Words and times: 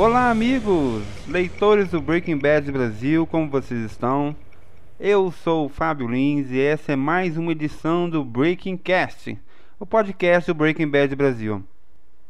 Olá, 0.00 0.30
amigos, 0.30 1.02
leitores 1.26 1.90
do 1.90 2.00
Breaking 2.00 2.38
Bad 2.38 2.70
Brasil, 2.70 3.26
como 3.26 3.50
vocês 3.50 3.80
estão? 3.80 4.32
Eu 5.00 5.32
sou 5.32 5.66
o 5.66 5.68
Fábio 5.68 6.06
Lins 6.06 6.52
e 6.52 6.60
essa 6.60 6.92
é 6.92 6.96
mais 6.96 7.36
uma 7.36 7.50
edição 7.50 8.08
do 8.08 8.24
Breaking 8.24 8.76
Cast, 8.76 9.36
o 9.76 9.84
podcast 9.84 10.48
do 10.48 10.54
Breaking 10.54 10.86
Bad 10.86 11.16
Brasil. 11.16 11.64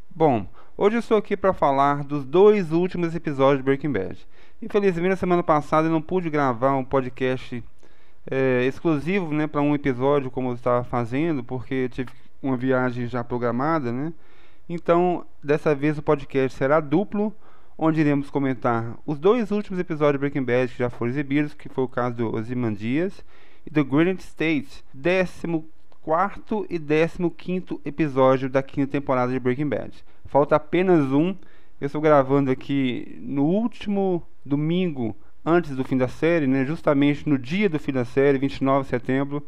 Bom, 0.09 0.47
hoje 0.75 0.95
eu 0.95 0.99
estou 0.99 1.15
aqui 1.15 1.37
para 1.37 1.53
falar 1.53 2.03
dos 2.03 2.25
dois 2.25 2.71
últimos 2.71 3.13
episódios 3.13 3.59
de 3.59 3.65
Breaking 3.65 3.91
Bad. 3.91 4.27
Infelizmente, 4.59 5.09
na 5.09 5.15
semana 5.15 5.43
passada 5.43 5.87
eu 5.87 5.91
não 5.91 6.01
pude 6.01 6.27
gravar 6.27 6.75
um 6.75 6.83
podcast 6.83 7.63
é, 8.31 8.65
exclusivo 8.65 9.31
né, 9.31 9.45
para 9.45 9.61
um 9.61 9.75
episódio 9.75 10.31
como 10.31 10.49
eu 10.49 10.55
estava 10.55 10.83
fazendo, 10.83 11.43
porque 11.43 11.87
tive 11.89 12.09
uma 12.41 12.57
viagem 12.57 13.05
já 13.05 13.23
programada, 13.23 13.91
né? 13.91 14.11
Então, 14.67 15.23
dessa 15.43 15.75
vez 15.75 15.99
o 15.99 16.01
podcast 16.01 16.57
será 16.57 16.79
duplo, 16.79 17.31
onde 17.81 18.01
iremos 18.01 18.29
comentar 18.29 18.99
os 19.05 19.17
dois 19.17 19.51
últimos 19.51 19.79
episódios 19.79 20.15
de 20.15 20.17
Breaking 20.19 20.43
Bad 20.43 20.73
que 20.73 20.79
já 20.79 20.89
foram 20.89 21.11
exibidos, 21.11 21.53
que 21.53 21.69
foi 21.69 21.85
o 21.85 21.87
caso 21.87 22.17
do 22.17 22.35
Ozymandias 22.35 23.23
e 23.65 23.69
do 23.69 23.85
Granite 23.85 24.19
State, 24.19 24.83
14 24.93 26.67
e 26.69 26.77
15 26.77 27.79
episódio 27.85 28.49
da 28.49 28.61
quinta 28.61 28.91
temporada 28.91 29.31
de 29.31 29.39
Breaking 29.39 29.69
Bad. 29.69 29.93
Falta 30.25 30.57
apenas 30.57 31.09
um. 31.13 31.33
Eu 31.79 31.85
estou 31.85 32.01
gravando 32.01 32.51
aqui 32.51 33.17
no 33.21 33.45
último 33.45 34.21
domingo 34.45 35.15
antes 35.45 35.73
do 35.73 35.85
fim 35.85 35.95
da 35.95 36.09
série, 36.09 36.47
né? 36.47 36.65
Justamente 36.65 37.29
no 37.29 37.37
dia 37.37 37.69
do 37.69 37.79
fim 37.79 37.93
da 37.93 38.03
série, 38.03 38.37
29 38.37 38.83
de 38.83 38.89
setembro. 38.89 39.47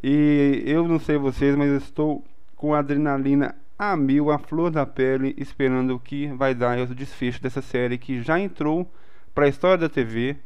E 0.00 0.62
eu 0.64 0.86
não 0.86 1.00
sei 1.00 1.18
vocês, 1.18 1.56
mas 1.56 1.68
eu 1.70 1.78
estou 1.78 2.24
com 2.54 2.72
adrenalina 2.72 3.56
a 3.92 3.96
mil, 3.96 4.30
a 4.30 4.38
flor 4.38 4.70
da 4.70 4.86
pele, 4.86 5.34
esperando 5.36 5.94
o 5.94 6.00
que 6.00 6.26
vai 6.28 6.54
dar 6.54 6.78
o 6.78 6.94
desfecho 6.94 7.42
dessa 7.42 7.62
série 7.62 7.98
que 7.98 8.22
já 8.22 8.38
entrou 8.38 8.90
para 9.34 9.46
a 9.46 9.48
história 9.48 9.78
da 9.78 9.88
TV 9.88 10.36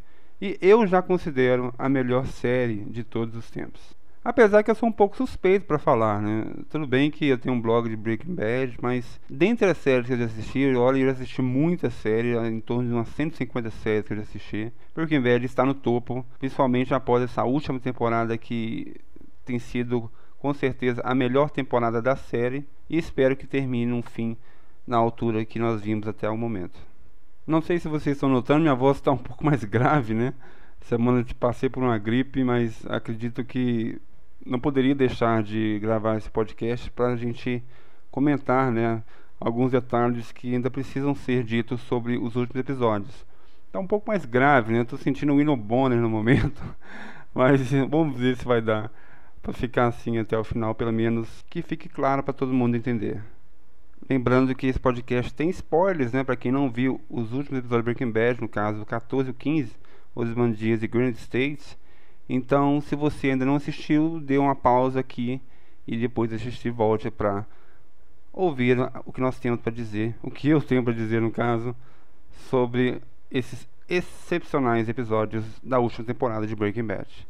e 0.40 0.58
eu 0.60 0.86
já 0.86 1.02
considero 1.02 1.74
a 1.78 1.88
melhor 1.88 2.26
série 2.26 2.84
de 2.84 3.04
todos 3.04 3.36
os 3.36 3.50
tempos. 3.50 3.96
Apesar 4.24 4.62
que 4.62 4.70
eu 4.70 4.74
sou 4.74 4.88
um 4.88 4.92
pouco 4.92 5.16
suspeito 5.16 5.64
para 5.64 5.78
falar, 5.78 6.20
né? 6.20 6.44
Tudo 6.68 6.86
bem 6.86 7.10
que 7.10 7.26
eu 7.26 7.38
tenho 7.38 7.54
um 7.54 7.60
blog 7.60 7.88
de 7.88 7.96
Breaking 7.96 8.34
Bad, 8.34 8.76
mas 8.82 9.18
dentre 9.30 9.66
as 9.66 9.78
séries 9.78 10.06
que 10.06 10.12
eu 10.12 10.18
já 10.18 10.24
assisti, 10.26 10.74
olha, 10.74 10.98
eu 10.98 11.06
já 11.06 11.12
assisti 11.12 11.40
muitas 11.40 11.94
séries, 11.94 12.36
em 12.42 12.60
torno 12.60 12.88
de 12.88 12.94
umas 12.94 13.08
150 13.08 13.70
séries 13.70 14.06
que 14.06 14.12
eu 14.12 14.16
já 14.18 14.22
assisti. 14.24 14.72
Breaking 14.94 15.22
Bad 15.22 15.46
está 15.46 15.64
no 15.64 15.72
topo, 15.72 16.26
principalmente 16.38 16.92
após 16.92 17.22
essa 17.22 17.44
última 17.44 17.80
temporada 17.80 18.36
que 18.36 18.96
tem 19.44 19.58
sido 19.58 20.10
com 20.38 20.54
certeza 20.54 21.02
a 21.04 21.14
melhor 21.14 21.50
temporada 21.50 22.00
da 22.00 22.16
série 22.16 22.66
e 22.88 22.96
espero 22.96 23.36
que 23.36 23.46
termine 23.46 23.92
um 23.92 24.02
fim 24.02 24.36
na 24.86 24.96
altura 24.96 25.44
que 25.44 25.58
nós 25.58 25.80
vimos 25.80 26.08
até 26.08 26.28
o 26.30 26.36
momento. 26.36 26.78
Não 27.46 27.60
sei 27.60 27.78
se 27.78 27.88
vocês 27.88 28.16
estão 28.16 28.28
notando, 28.28 28.60
minha 28.60 28.74
voz 28.74 28.98
está 28.98 29.10
um 29.10 29.16
pouco 29.18 29.44
mais 29.44 29.64
grave, 29.64 30.14
né? 30.14 30.34
Semana 30.80 31.22
de 31.22 31.34
passei 31.34 31.68
por 31.68 31.82
uma 31.82 31.98
gripe, 31.98 32.44
mas 32.44 32.86
acredito 32.86 33.44
que 33.44 34.00
não 34.46 34.58
poderia 34.58 34.94
deixar 34.94 35.42
de 35.42 35.78
gravar 35.80 36.16
esse 36.16 36.30
podcast 36.30 36.90
para 36.90 37.08
a 37.08 37.16
gente 37.16 37.62
comentar, 38.10 38.72
né, 38.72 39.02
alguns 39.38 39.72
detalhes 39.72 40.32
que 40.32 40.54
ainda 40.54 40.70
precisam 40.70 41.14
ser 41.14 41.44
ditos 41.44 41.80
sobre 41.82 42.16
os 42.16 42.36
últimos 42.36 42.60
episódios. 42.60 43.26
Está 43.66 43.78
um 43.78 43.86
pouco 43.86 44.08
mais 44.08 44.24
grave, 44.24 44.72
né? 44.72 44.80
Estou 44.80 44.98
sentindo 44.98 45.32
um 45.32 45.36
Winnow 45.36 45.56
Bonner 45.56 45.98
no 45.98 46.08
momento, 46.08 46.62
mas 47.34 47.70
vamos 47.90 48.16
ver 48.18 48.36
se 48.36 48.44
vai 48.44 48.62
dar 48.62 48.90
para 49.50 49.60
ficar 49.60 49.86
assim 49.86 50.18
até 50.18 50.36
o 50.38 50.44
final, 50.44 50.74
pelo 50.74 50.92
menos 50.92 51.44
que 51.48 51.62
fique 51.62 51.88
claro 51.88 52.22
para 52.22 52.34
todo 52.34 52.52
mundo 52.52 52.76
entender. 52.76 53.22
Lembrando 54.08 54.54
que 54.54 54.66
esse 54.66 54.78
podcast 54.78 55.32
tem 55.34 55.50
spoilers, 55.50 56.12
né? 56.12 56.24
Para 56.24 56.36
quem 56.36 56.52
não 56.52 56.70
viu 56.70 57.00
os 57.10 57.32
últimos 57.32 57.58
episódios 57.58 57.84
de 57.84 57.94
Breaking 57.94 58.10
Bad, 58.10 58.40
no 58.40 58.48
caso 58.48 58.82
o 58.82 58.86
14 58.86 59.28
e 59.28 59.30
o 59.30 59.34
15, 59.34 59.72
Os 60.14 60.56
Dias 60.56 60.82
e 60.82 60.86
Grand 60.86 61.12
States 61.12 61.76
então, 62.28 62.80
se 62.80 62.94
você 62.94 63.30
ainda 63.30 63.46
não 63.46 63.56
assistiu, 63.56 64.20
dê 64.20 64.36
uma 64.36 64.54
pausa 64.54 65.00
aqui 65.00 65.40
e 65.86 65.96
depois 65.96 66.28
de 66.28 66.36
assistir 66.36 66.70
volte 66.70 67.10
para 67.10 67.46
ouvir 68.32 68.76
o 69.06 69.12
que 69.12 69.20
nós 69.20 69.38
temos 69.38 69.60
para 69.60 69.72
dizer, 69.72 70.14
o 70.22 70.30
que 70.30 70.48
eu 70.48 70.60
tenho 70.60 70.84
para 70.84 70.92
dizer 70.92 71.22
no 71.22 71.30
caso, 71.30 71.74
sobre 72.50 73.00
esses 73.30 73.66
excepcionais 73.88 74.88
episódios 74.88 75.44
da 75.62 75.78
última 75.78 76.06
temporada 76.06 76.46
de 76.46 76.54
Breaking 76.54 76.84
Bad. 76.84 77.26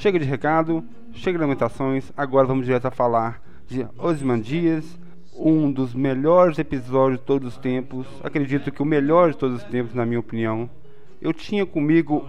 Chega 0.00 0.18
de 0.18 0.24
recado, 0.24 0.82
chega 1.12 1.36
de 1.36 1.42
lamentações, 1.44 2.10
agora 2.16 2.46
vamos 2.46 2.64
direto 2.64 2.86
a 2.86 2.90
falar 2.90 3.42
de 3.68 3.86
Ozymandias, 3.98 4.98
um 5.36 5.70
dos 5.70 5.92
melhores 5.92 6.58
episódios 6.58 7.20
de 7.20 7.26
todos 7.26 7.48
os 7.48 7.58
tempos, 7.58 8.06
acredito 8.24 8.72
que 8.72 8.80
o 8.80 8.86
melhor 8.86 9.30
de 9.30 9.36
todos 9.36 9.58
os 9.58 9.64
tempos, 9.64 9.94
na 9.94 10.06
minha 10.06 10.18
opinião. 10.18 10.70
Eu 11.20 11.34
tinha 11.34 11.66
comigo, 11.66 12.26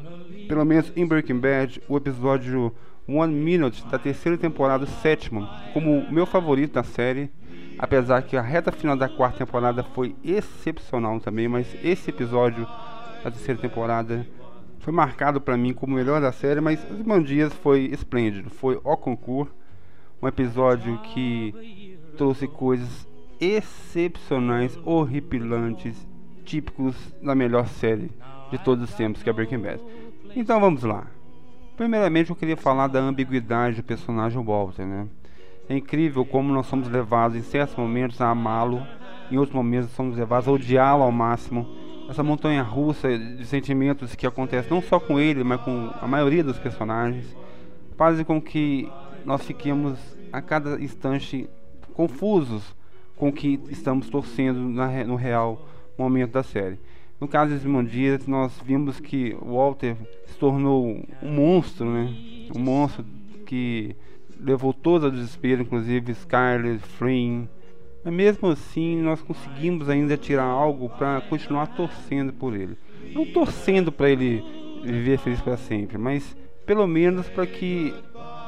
pelo 0.50 0.66
menos 0.66 0.92
em 0.98 1.06
Breaking 1.06 1.40
Bad, 1.40 1.82
o 1.88 1.96
episódio 1.96 2.74
One 3.08 3.34
Minute 3.34 3.88
da 3.88 3.98
terceira 3.98 4.38
temporada, 4.38 4.86
sétimo, 4.86 5.48
como 5.74 6.00
o 6.00 6.12
meu 6.12 6.26
favorito 6.26 6.74
da 6.74 6.84
série. 6.84 7.32
Apesar 7.80 8.22
que 8.24 8.36
a 8.36 8.42
reta 8.42 8.70
final 8.74 8.98
da 8.98 9.08
quarta 9.08 9.38
temporada 9.46 9.82
foi 9.82 10.14
excepcional 10.26 11.22
também, 11.22 11.48
mas 11.48 11.74
esse 11.82 12.10
episódio 12.10 12.66
da 13.24 13.32
terceira 13.32 13.62
temporada 13.62 14.28
foi 14.82 14.92
marcado 14.92 15.40
para 15.40 15.56
mim 15.56 15.74
como 15.74 15.94
o 15.94 15.96
melhor 15.96 16.20
da 16.20 16.32
série, 16.32 16.60
mas 16.60 16.86
Os 16.90 17.28
Dias 17.28 17.54
foi 17.54 17.86
esplêndido. 17.86 18.50
Foi 18.50 18.80
o 18.84 18.98
concurso, 18.98 19.54
um 20.22 20.28
episódio 20.28 20.98
que 21.00 21.98
trouxe 22.18 22.48
coisas 22.48 23.08
excepcionais, 23.40 24.78
horripilantes, 24.84 26.08
típicos 26.44 26.96
da 27.22 27.36
melhor 27.36 27.68
série 27.68 28.12
de 28.52 28.58
todos 28.58 28.90
os 28.90 28.96
tempos, 28.96 29.24
que 29.24 29.30
é 29.30 29.34
Breaking 29.34 29.60
Bad. 29.60 29.82
Então 30.36 30.60
vamos 30.60 30.84
lá. 30.84 31.06
Primeiramente 31.78 32.32
eu 32.32 32.36
queria 32.36 32.58
falar 32.58 32.88
da 32.88 33.00
ambiguidade 33.00 33.78
do 33.78 33.84
personagem 33.84 34.44
Walter, 34.44 34.86
né? 34.86 35.08
É 35.70 35.78
incrível 35.78 36.26
como 36.26 36.52
nós 36.52 36.66
somos 36.66 36.90
levados 36.90 37.38
em 37.38 37.42
certos 37.42 37.76
momentos 37.76 38.20
a 38.20 38.30
amá-lo, 38.30 38.86
em 39.32 39.38
outros 39.38 39.56
momentos 39.56 39.92
somos 39.92 40.18
levados 40.18 40.48
a 40.48 40.52
odiá-lo 40.52 41.04
ao 41.04 41.12
máximo 41.12 41.68
essa 42.12 42.24
montanha 42.24 42.62
russa 42.62 43.18
de 43.18 43.46
sentimentos 43.46 44.14
que 44.16 44.28
acontece 44.28 44.70
não 44.70 44.82
só 44.82 45.00
com 45.00 45.18
ele, 45.18 45.44
mas 45.44 45.62
com 45.62 45.90
a 46.02 46.08
maioria 46.08 46.44
dos 46.44 46.60
personagens, 46.60 47.26
fazem 47.96 48.26
com 48.26 48.42
que 48.42 48.92
nós 49.26 49.44
fiquemos 49.44 49.98
a 50.32 50.42
cada 50.42 50.82
instante 50.82 51.50
confusos 51.94 52.76
com 53.16 53.30
o 53.30 53.34
que 53.34 53.60
estamos 53.70 54.10
torcendo 54.10 54.60
na, 54.60 55.06
no 55.06 55.16
real 55.16 55.66
momento 55.98 56.32
da 56.32 56.44
série. 56.44 56.78
No 57.20 57.28
caso 57.28 57.54
de 57.54 57.62
Simondias, 57.62 58.28
nós 58.28 58.60
vimos 58.66 59.00
que 59.00 59.34
Walter 59.42 59.96
se 60.26 60.36
tornou 60.38 61.06
um 61.22 61.32
monstro, 61.32 61.86
né? 61.86 62.14
Um 62.54 62.60
monstro 62.60 63.06
que 63.46 63.96
levou 64.38 64.74
todo 64.74 65.08
o 65.08 65.12
desespero, 65.12 65.62
inclusive 65.62 66.14
Scarlett, 66.16 66.80
Flynn, 66.80 67.46
mas 68.04 68.14
mesmo 68.14 68.50
assim, 68.50 69.02
nós 69.02 69.22
conseguimos 69.22 69.90
ainda 69.90 70.18
tirar 70.18 70.44
algo 70.44 70.90
para 70.90 71.22
continuar 71.22 71.68
torcendo 71.68 72.34
por 72.34 72.56
ele. 72.56 72.78
Não 73.14 73.26
torcendo 73.26 73.92
para 73.92 74.10
ele 74.10 74.44
viver 74.84 75.20
feliz 75.20 75.40
para 75.42 75.58
sempre, 75.58 75.98
mas 75.98 76.36
pelo 76.66 76.88
menos 76.88 77.28
para 77.30 77.46
que 77.46 77.94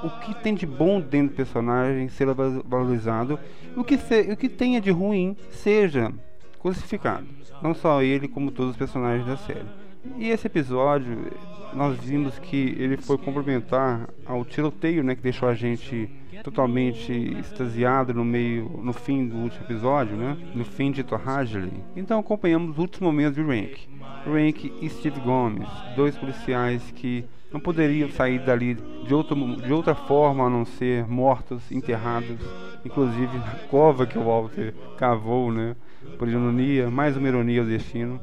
o 0.03 0.09
que 0.19 0.33
tem 0.41 0.53
de 0.53 0.65
bom 0.65 0.99
dentro 0.99 1.29
do 1.29 1.35
personagem 1.35 2.09
seja 2.09 2.33
valorizado 2.33 3.39
o 3.75 3.83
que, 3.83 3.97
se, 3.97 4.21
o 4.31 4.37
que 4.37 4.49
tenha 4.49 4.81
de 4.81 4.91
ruim 4.91 5.35
seja 5.49 6.11
crucificado. 6.59 7.25
Não 7.61 7.73
só 7.73 8.01
ele, 8.01 8.27
como 8.27 8.51
todos 8.51 8.71
os 8.71 8.77
personagens 8.77 9.25
da 9.25 9.37
série. 9.37 9.82
E 10.17 10.29
esse 10.29 10.47
episódio, 10.47 11.31
nós 11.73 11.97
vimos 11.97 12.37
que 12.39 12.75
ele 12.77 12.97
foi 12.97 13.17
complementar 13.17 14.09
ao 14.25 14.43
tiroteio, 14.43 15.03
né, 15.03 15.15
que 15.15 15.21
deixou 15.21 15.47
a 15.47 15.53
gente 15.53 16.09
totalmente 16.43 17.11
extasiado 17.39 18.13
no 18.13 18.25
meio, 18.25 18.79
no 18.83 18.93
fim 18.93 19.27
do 19.27 19.37
último 19.37 19.65
episódio, 19.65 20.15
né? 20.15 20.37
No 20.55 20.65
fim 20.65 20.91
de 20.91 21.03
Torragley. 21.03 21.71
Então 21.95 22.19
acompanhamos 22.19 22.71
os 22.71 22.77
últimos 22.77 23.11
momentos 23.11 23.35
de 23.35 23.41
Rank. 23.41 23.77
Rank 24.25 24.65
e 24.81 24.89
Steve 24.89 25.19
Gomes, 25.19 25.67
dois 25.95 26.15
policiais 26.17 26.81
que 26.95 27.25
não 27.51 27.59
poderiam 27.59 28.09
sair 28.09 28.39
dali 28.39 28.75
de, 29.05 29.13
outro, 29.13 29.35
de 29.57 29.71
outra 29.71 29.93
forma 29.93 30.45
a 30.45 30.49
não 30.49 30.65
ser 30.65 31.07
mortos, 31.07 31.71
enterrados, 31.71 32.39
inclusive 32.83 33.37
na 33.37 33.55
cova 33.69 34.07
que 34.07 34.17
o 34.17 34.23
Walter 34.23 34.73
cavou, 34.97 35.51
né? 35.51 35.75
Por 36.17 36.27
ironia, 36.27 36.89
mais 36.89 37.15
uma 37.15 37.27
ironia 37.27 37.61
ao 37.61 37.67
destino. 37.67 38.19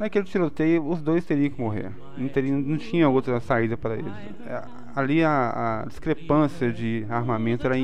Naquele 0.00 0.24
tiroteio, 0.24 0.82
os 0.88 1.02
dois 1.02 1.26
teriam 1.26 1.50
que 1.50 1.60
morrer. 1.60 1.92
Não, 2.16 2.26
teria, 2.26 2.56
não 2.56 2.78
tinha 2.78 3.06
outra 3.06 3.38
saída 3.38 3.76
para 3.76 3.96
eles. 3.96 4.10
É, 4.46 4.62
ali 4.96 5.22
a, 5.22 5.82
a, 5.82 5.86
discrepância 5.86 6.72
de 6.72 7.04
armamento 7.10 7.66
era 7.66 7.76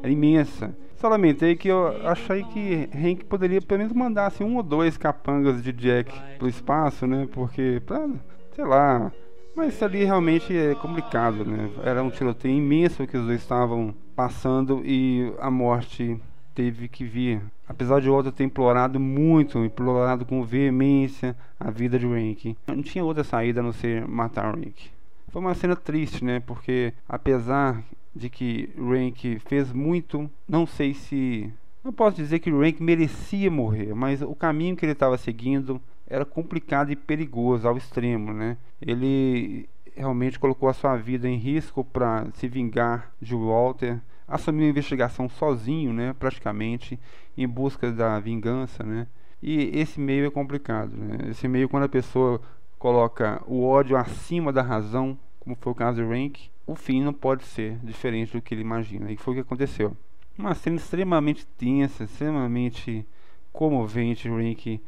era 0.00 0.12
imensa. 0.12 0.72
Só 0.94 1.08
lamentei 1.08 1.56
que 1.56 1.66
eu 1.66 2.06
achei 2.06 2.44
que 2.44 2.88
Hank 2.94 3.24
poderia 3.24 3.60
pelo 3.60 3.78
menos 3.78 3.92
mandar 3.92 4.26
assim, 4.26 4.44
um 4.44 4.58
ou 4.58 4.62
dois 4.62 4.96
capangas 4.96 5.60
de 5.60 5.72
Jack 5.72 6.12
pro 6.38 6.46
espaço, 6.46 7.04
né? 7.04 7.26
Porque, 7.32 7.82
pra, 7.84 8.08
sei 8.54 8.64
lá. 8.64 9.10
Mas 9.56 9.82
ali 9.82 10.04
realmente 10.04 10.56
é 10.56 10.76
complicado, 10.76 11.44
né? 11.44 11.68
Era 11.82 12.00
um 12.00 12.10
tiroteio 12.10 12.54
imenso 12.54 13.08
que 13.08 13.16
os 13.16 13.26
dois 13.26 13.40
estavam 13.40 13.92
passando 14.14 14.82
e 14.84 15.32
a 15.40 15.50
morte 15.50 16.16
teve 16.54 16.88
que 16.88 17.04
vir. 17.04 17.40
Apesar 17.68 18.00
de 18.00 18.08
o 18.08 18.14
outro 18.14 18.32
ter 18.32 18.44
implorado 18.44 18.98
muito, 18.98 19.64
implorado 19.64 20.24
com 20.24 20.42
veemência 20.42 21.36
a 21.58 21.70
vida 21.70 21.98
de 21.98 22.06
Rank. 22.06 22.56
Não 22.66 22.82
tinha 22.82 23.04
outra 23.04 23.24
saída 23.24 23.60
a 23.60 23.62
não 23.62 23.72
ser 23.72 24.06
matar 24.06 24.54
Rank. 24.54 24.90
Foi 25.28 25.40
uma 25.40 25.54
cena 25.54 25.76
triste, 25.76 26.24
né? 26.24 26.40
Porque 26.40 26.92
apesar 27.08 27.82
de 28.14 28.28
que 28.28 28.70
Rank 28.76 29.40
fez 29.46 29.72
muito, 29.72 30.28
não 30.48 30.66
sei 30.66 30.94
se 30.94 31.52
não 31.82 31.92
posso 31.92 32.16
dizer 32.16 32.40
que 32.40 32.50
Rank 32.50 32.80
merecia 32.80 33.50
morrer, 33.50 33.94
mas 33.94 34.20
o 34.20 34.34
caminho 34.34 34.76
que 34.76 34.84
ele 34.84 34.92
estava 34.92 35.16
seguindo 35.16 35.80
era 36.06 36.24
complicado 36.24 36.90
e 36.90 36.96
perigoso 36.96 37.66
ao 37.66 37.76
extremo, 37.76 38.32
né? 38.32 38.56
Ele 38.82 39.68
realmente 39.96 40.38
colocou 40.38 40.68
a 40.68 40.74
sua 40.74 40.96
vida 40.96 41.28
em 41.28 41.36
risco 41.36 41.84
para 41.84 42.26
se 42.34 42.48
vingar 42.48 43.10
de 43.20 43.34
Walter, 43.34 44.00
assumiu 44.30 44.66
a 44.66 44.70
investigação 44.70 45.28
sozinho, 45.28 45.92
né, 45.92 46.14
praticamente, 46.18 46.98
em 47.36 47.48
busca 47.48 47.90
da 47.90 48.18
vingança, 48.20 48.84
né? 48.84 49.08
E 49.42 49.70
esse 49.74 49.98
meio 49.98 50.26
é 50.26 50.30
complicado, 50.30 50.96
né? 50.96 51.30
Esse 51.30 51.48
meio 51.48 51.68
quando 51.68 51.84
a 51.84 51.88
pessoa 51.88 52.40
coloca 52.78 53.42
o 53.46 53.64
ódio 53.64 53.96
acima 53.96 54.52
da 54.52 54.62
razão, 54.62 55.18
como 55.40 55.56
foi 55.56 55.72
o 55.72 55.74
caso 55.74 56.02
de 56.02 56.08
Rank, 56.08 56.38
o 56.66 56.74
fim 56.74 57.02
não 57.02 57.12
pode 57.12 57.44
ser 57.44 57.76
diferente 57.82 58.32
do 58.32 58.40
que 58.40 58.54
ele 58.54 58.60
imagina. 58.60 59.10
E 59.10 59.16
foi 59.16 59.32
o 59.32 59.36
que 59.36 59.40
aconteceu. 59.40 59.96
Uma 60.38 60.54
cena 60.54 60.76
extremamente 60.76 61.46
tensa, 61.46 62.04
extremamente 62.04 63.04
comovente. 63.52 64.28
Rank 64.28 64.80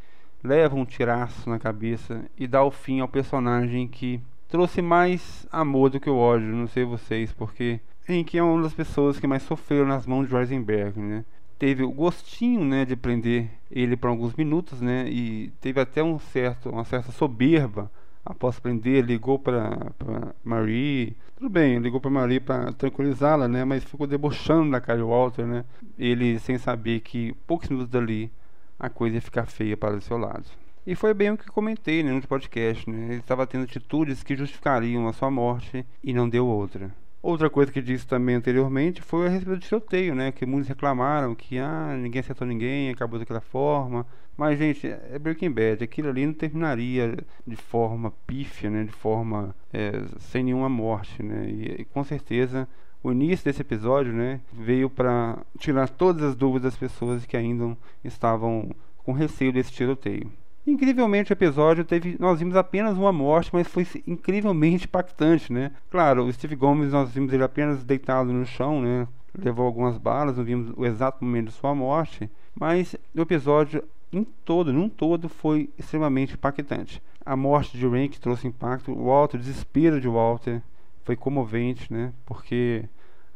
leva 0.45 0.77
um 0.77 0.85
tiraço 0.85 1.49
na 1.51 1.59
cabeça 1.59 2.25
e 2.39 2.47
dá 2.47 2.63
o 2.63 2.71
fim 2.71 3.01
ao 3.01 3.09
personagem 3.09 3.89
que 3.89 4.21
trouxe 4.49 4.81
mais 4.81 5.47
amor 5.51 5.91
do 5.91 5.99
que 5.99 6.11
o 6.11 6.17
ódio. 6.17 6.55
Não 6.55 6.67
sei 6.67 6.85
vocês, 6.85 7.33
porque 7.33 7.81
Rank 8.09 8.35
é 8.35 8.43
uma 8.43 8.63
das 8.63 8.75
pessoas 8.75 9.21
que 9.21 9.27
mais 9.27 9.43
sofreram 9.45 9.87
nas 9.87 10.07
mãos 10.07 10.29
de 10.29 10.35
Heisenberg, 10.35 10.99
né? 10.99 11.25
Teve 11.59 11.85
o 11.85 11.93
gostinho, 11.93 12.65
né, 12.65 12.85
de 12.85 12.97
prender 12.97 13.49
ele 13.71 13.97
por 13.97 14.09
alguns 14.09 14.35
minutos, 14.35 14.81
né? 14.81 15.09
E 15.09 15.53
teve 15.61 15.81
até 15.81 16.03
um 16.03 16.19
certo, 16.19 16.71
uma 16.71 16.85
certa 16.85 17.13
soberba 17.13 17.91
após 18.25 18.59
prender, 18.59 19.05
ligou 19.05 19.39
para 19.39 19.95
Marie. 20.43 21.17
Tudo 21.37 21.49
bem, 21.49 21.79
ligou 21.79 22.01
para 22.01 22.11
Marie 22.11 22.41
para 22.41 22.73
tranquilizá-la, 22.73 23.47
né? 23.47 23.65
Mas 23.65 23.85
ficou 23.85 24.07
debochando 24.07 24.73
da 24.73 24.81
cara 24.81 25.05
Walter, 25.05 25.47
né? 25.47 25.65
Ele 25.97 26.41
sem 26.41 26.59
saber 26.59 27.01
que 27.01 27.33
poucos 27.47 27.69
minutos 27.69 27.91
dali 27.91 28.33
a 28.79 28.91
coisa 28.91 29.17
ia 29.17 29.23
ficar 29.23 29.47
feia 29.47 29.77
para 29.77 29.97
o 29.97 30.01
seu 30.01 30.19
lado. 30.19 30.45
E 30.85 30.97
foi 30.97 31.15
bem 31.15 31.31
o 31.31 31.39
que 31.39 31.47
comentei 31.47 32.03
né, 32.03 32.11
no 32.11 32.21
podcast, 32.23 32.91
né? 32.91 33.07
Ele 33.11 33.21
estava 33.21 33.47
tendo 33.47 33.63
atitudes 33.63 34.25
que 34.25 34.35
justificariam 34.35 35.07
a 35.07 35.13
sua 35.13 35.31
morte 35.31 35.87
e 36.03 36.13
não 36.13 36.29
deu 36.29 36.45
outra. 36.45 36.91
Outra 37.23 37.49
coisa 37.49 37.71
que 37.71 37.81
disse 37.81 38.05
também 38.05 38.35
anteriormente 38.35 39.01
foi 39.01 39.27
a 39.29 39.31
respeito 39.31 39.61
do 39.61 39.65
tiroteio, 39.65 40.13
né? 40.13 40.33
Que 40.33 40.45
muitos 40.45 40.69
reclamaram 40.69 41.37
que 41.37 41.57
ah, 41.57 41.97
ninguém 41.97 42.19
acertou 42.19 42.45
ninguém, 42.45 42.91
acabou 42.91 43.17
daquela 43.17 43.41
forma. 43.41 44.05
Mas, 44.37 44.59
gente, 44.59 44.89
é 44.89 45.19
Breaking 45.21 45.53
Bad. 45.53 45.85
Aquilo 45.85 46.09
ali 46.09 46.27
não 46.27 46.33
terminaria 46.33 47.17
de 47.47 47.55
forma 47.55 48.13
pífia, 48.27 48.69
né? 48.69 48.83
De 48.83 48.91
forma 48.91 49.55
é, 49.73 50.03
sem 50.19 50.43
nenhuma 50.43 50.69
morte, 50.69 51.23
né? 51.23 51.49
E, 51.49 51.83
e, 51.83 51.85
com 51.85 52.03
certeza 52.03 52.69
o 53.05 53.13
início 53.13 53.45
desse 53.45 53.63
episódio, 53.63 54.13
né? 54.13 54.41
Veio 54.53 54.91
para 54.91 55.39
tirar 55.59 55.89
todas 55.89 56.25
as 56.25 56.35
dúvidas 56.35 56.73
das 56.73 56.77
pessoas 56.77 57.25
que 57.25 57.37
ainda 57.37 57.77
estavam 58.03 58.71
com 58.99 59.13
receio 59.13 59.53
desse 59.53 59.71
tiroteio. 59.71 60.29
Incrivelmente 60.65 61.33
o 61.33 61.35
episódio 61.35 61.85
teve, 61.85 62.17
nós 62.21 62.39
vimos 62.39 62.55
apenas 62.55 62.97
uma 62.97 63.13
morte, 63.13 63.51
mas 63.53 63.67
foi 63.67 63.87
incrivelmente 64.07 64.85
impactante, 64.85 65.53
né? 65.53 65.73
Claro, 65.91 66.25
o 66.25 66.33
Steve 66.33 66.55
Gomes 66.55 66.93
nós 66.93 67.11
vimos 67.11 67.33
ele 67.33 67.43
apenas 67.43 67.83
deitado 67.83 68.33
no 68.33 68.47
chão, 68.47 68.81
né? 68.81 69.09
Levou 69.37 69.67
algumas 69.67 69.99
balas, 69.99 70.37
não 70.37 70.45
vimos 70.45 70.73
o 70.77 70.87
exato 70.87 71.25
momento 71.25 71.47
de 71.47 71.55
sua 71.55 71.75
morte, 71.75 72.31
mas 72.55 72.95
o 73.15 73.21
episódio 73.21 73.83
em 74.13 74.25
todo, 74.45 74.73
num 74.73 74.89
todo, 74.89 75.29
foi 75.29 75.71
extremamente 75.79 76.35
impactante. 76.35 77.03
A 77.25 77.35
morte 77.35 77.77
de 77.77 77.87
Rank 77.87 78.19
trouxe 78.19 78.47
impacto, 78.47 78.93
o 78.93 79.07
Walter, 79.07 79.39
o 79.39 79.41
desespero 79.41 80.01
de 80.01 80.07
Walter 80.07 80.63
foi 81.03 81.17
comovente, 81.17 81.93
né? 81.93 82.13
Porque 82.25 82.85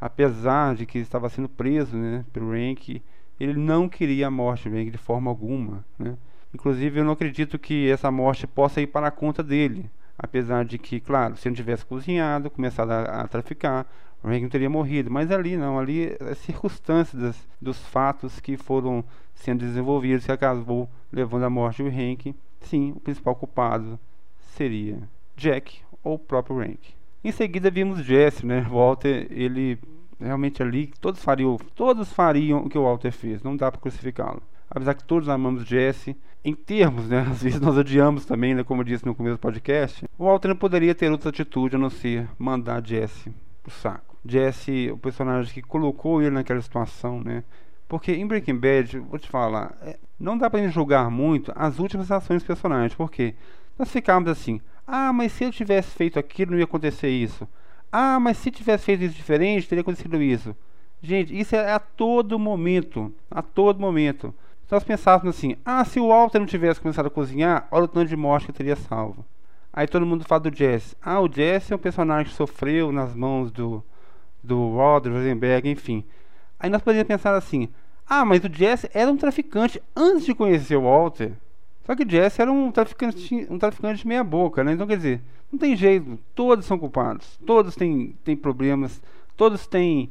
apesar 0.01 0.75
de 0.75 0.87
que 0.87 0.99
estava 0.99 1.29
sendo 1.29 1.49
preso, 1.49 1.97
né, 1.97 2.25
pelo 2.33 2.51
Rank, 2.53 3.01
ele 3.41 3.59
não 3.59 3.89
queria 3.89 4.29
a 4.29 4.31
morte 4.31 4.69
de 4.69 4.77
Rank 4.77 4.91
de 4.93 4.99
forma 4.99 5.31
alguma, 5.31 5.85
né? 5.99 6.17
Inclusive, 6.57 7.01
eu 7.01 7.05
não 7.05 7.13
acredito 7.13 7.59
que 7.59 7.91
essa 7.91 8.11
morte 8.11 8.47
possa 8.47 8.81
ir 8.81 8.87
para 8.87 9.09
a 9.09 9.11
conta 9.11 9.43
dele. 9.43 9.91
Apesar 10.19 10.65
de 10.65 10.79
que, 10.79 10.99
claro, 10.99 11.37
se 11.37 11.47
ele 11.47 11.55
tivesse 11.55 11.85
cozinhado, 11.85 12.51
começado 12.51 12.93
a, 12.93 13.03
a 13.03 13.29
traficar, 13.29 13.87
o 14.25 14.29
não 14.31 14.49
teria 14.49 14.71
morrido. 14.71 15.11
Mas 15.11 15.31
ali 15.31 15.55
não, 15.55 15.79
ali 15.79 16.17
as 16.19 16.39
circunstâncias 16.39 17.21
das, 17.21 17.49
dos 17.61 17.79
fatos 17.89 18.41
que 18.41 18.57
foram 18.57 19.05
sendo 19.35 19.61
desenvolvidos 19.61 20.25
que 20.25 20.33
acabou 20.33 20.89
levando 21.13 21.45
à 21.45 21.51
morte 21.51 21.83
do 21.83 21.91
Hank. 21.91 22.35
Sim, 22.63 22.93
o 22.97 23.01
principal 23.01 23.37
culpado 23.37 24.01
seria 24.57 24.99
Jack 25.37 25.81
ou 26.03 26.15
o 26.15 26.19
próprio 26.19 26.59
Hank. 26.59 26.95
Em 27.23 27.33
seguida 27.33 27.71
vimos 27.71 28.03
Jesse, 28.03 28.47
né? 28.47 28.63
Walter, 28.67 29.27
ele 29.31 29.79
realmente 30.19 30.63
ali 30.63 30.91
todos 31.03 31.23
fariam, 31.23 31.59
todos 31.75 32.11
fariam 32.15 32.61
o 32.61 32.71
que 32.71 32.79
o 32.79 32.85
Walter 32.85 33.13
fez. 33.13 33.43
Não 33.43 33.55
dá 33.55 33.71
para 33.71 33.79
crucificá-lo 33.79 34.43
apesar 34.71 34.95
que 34.95 35.05
todos 35.05 35.29
amamos 35.29 35.65
Jesse, 35.65 36.17
em 36.47 36.55
termos, 36.55 37.09
né, 37.09 37.27
às 37.29 37.43
vezes 37.43 37.61
nós 37.61 37.77
odiamos 37.77 38.25
também, 38.25 38.55
né, 38.55 38.63
como 38.63 38.81
eu 38.81 38.85
disse 38.85 39.05
no 39.05 39.17
começo 39.17 39.37
do 39.37 39.41
podcast, 39.41 40.05
o 40.17 40.27
Walter 40.27 40.47
não 40.47 40.57
poderia 40.57 40.95
ter 40.95 41.11
outra 41.11 41.31
atitude 41.31 41.75
a 41.75 41.79
não 41.79 41.91
ser 41.91 42.29
mandar 42.39 42.87
Jesse 42.87 43.35
pro 43.65 43.73
saco. 43.73 44.17
Jesse, 44.25 44.89
o 44.93 44.97
personagem 44.97 45.53
que 45.53 45.61
colocou 45.61 46.23
ele 46.23 46.31
naquela 46.31 46.61
situação, 46.61 47.21
né, 47.21 47.43
porque 47.89 48.13
em 48.13 48.25
Breaking 48.25 48.59
Bad, 48.59 48.97
vou 49.01 49.19
te 49.19 49.29
falar, 49.29 49.77
é, 49.83 49.99
não 50.21 50.39
dá 50.39 50.49
pra 50.49 50.61
gente 50.61 50.73
julgar 50.73 51.11
muito 51.11 51.53
as 51.57 51.81
últimas 51.81 52.13
ações 52.13 52.43
dos 52.43 52.47
personagens, 52.47 52.95
porque 52.95 53.35
nós 53.77 53.91
ficamos 53.91 54.31
assim, 54.31 54.61
ah, 54.87 55.13
mas 55.13 55.33
se 55.33 55.43
eu 55.43 55.51
tivesse 55.51 55.91
feito 55.97 56.17
aquilo 56.17 56.53
não 56.53 56.59
ia 56.59 56.65
acontecer 56.65 57.09
isso. 57.09 57.49
Ah, 57.91 58.21
mas 58.21 58.37
se 58.37 58.53
tivesse 58.53 58.85
feito 58.85 59.03
isso 59.03 59.17
diferente, 59.17 59.69
teria 59.69 59.83
acontecido 59.83 60.23
isso. 60.23 60.55
Gente, 61.03 61.37
isso 61.37 61.57
é 61.57 61.73
a 61.73 61.81
todo 61.81 62.39
momento, 62.39 63.13
a 63.29 63.43
todo 63.43 63.81
momento. 63.81 64.33
Se 64.67 64.73
nós 64.73 64.83
pensássemos 64.83 65.37
assim, 65.37 65.57
ah, 65.65 65.85
se 65.85 66.01
o 66.01 66.09
Walter 66.09 66.41
não 66.41 66.47
tivesse 66.47 66.81
começado 66.81 67.07
a 67.07 67.11
cozinhar, 67.11 67.69
olha 67.71 67.85
o 67.85 67.89
tanto 67.89 68.09
de 68.09 68.17
morte 68.17 68.47
que 68.47 68.53
teria 68.53 68.75
salvo. 68.75 69.25
Aí 69.73 69.87
todo 69.87 70.05
mundo 70.05 70.25
fala 70.25 70.41
do 70.41 70.57
Jesse. 70.57 70.97
Ah, 71.01 71.21
o 71.21 71.33
Jesse 71.33 71.73
é 71.73 71.77
um 71.77 71.79
personagem 71.79 72.27
que 72.27 72.37
sofreu 72.37 72.91
nas 72.91 73.15
mãos 73.15 73.53
do, 73.53 73.81
do 74.43 74.75
Walter, 74.75 75.11
Rosenberg, 75.11 75.71
enfim. 75.71 76.05
Aí 76.59 76.69
nós 76.69 76.83
poderíamos 76.83 77.07
pensar 77.07 77.37
assim, 77.37 77.69
ah, 78.09 78.25
mas 78.25 78.43
o 78.43 78.53
Jesse 78.53 78.91
era 78.93 79.09
um 79.09 79.17
traficante 79.17 79.81
antes 79.95 80.27
de 80.27 80.35
conhecer 80.35 80.75
o 80.75 80.83
Walter. 80.83 81.33
Só 81.85 81.95
que 81.95 82.03
o 82.03 82.11
Jesse 82.11 82.43
era 82.43 82.51
um 82.51 82.73
traficante, 82.73 83.47
um 83.49 83.61
traficante 83.61 84.05
meia 84.05 84.25
boca, 84.25 84.65
né? 84.65 84.73
Então 84.73 84.87
quer 84.89 84.97
dizer, 84.97 85.21
não 85.53 85.61
tem 85.61 85.77
jeito, 85.77 86.19
todos 86.35 86.67
são 86.67 86.77
culpados, 86.77 87.39
todos 87.47 87.77
têm, 87.77 88.17
têm 88.25 88.37
problemas, 88.37 89.01
todos 89.37 89.65
têm 89.69 90.11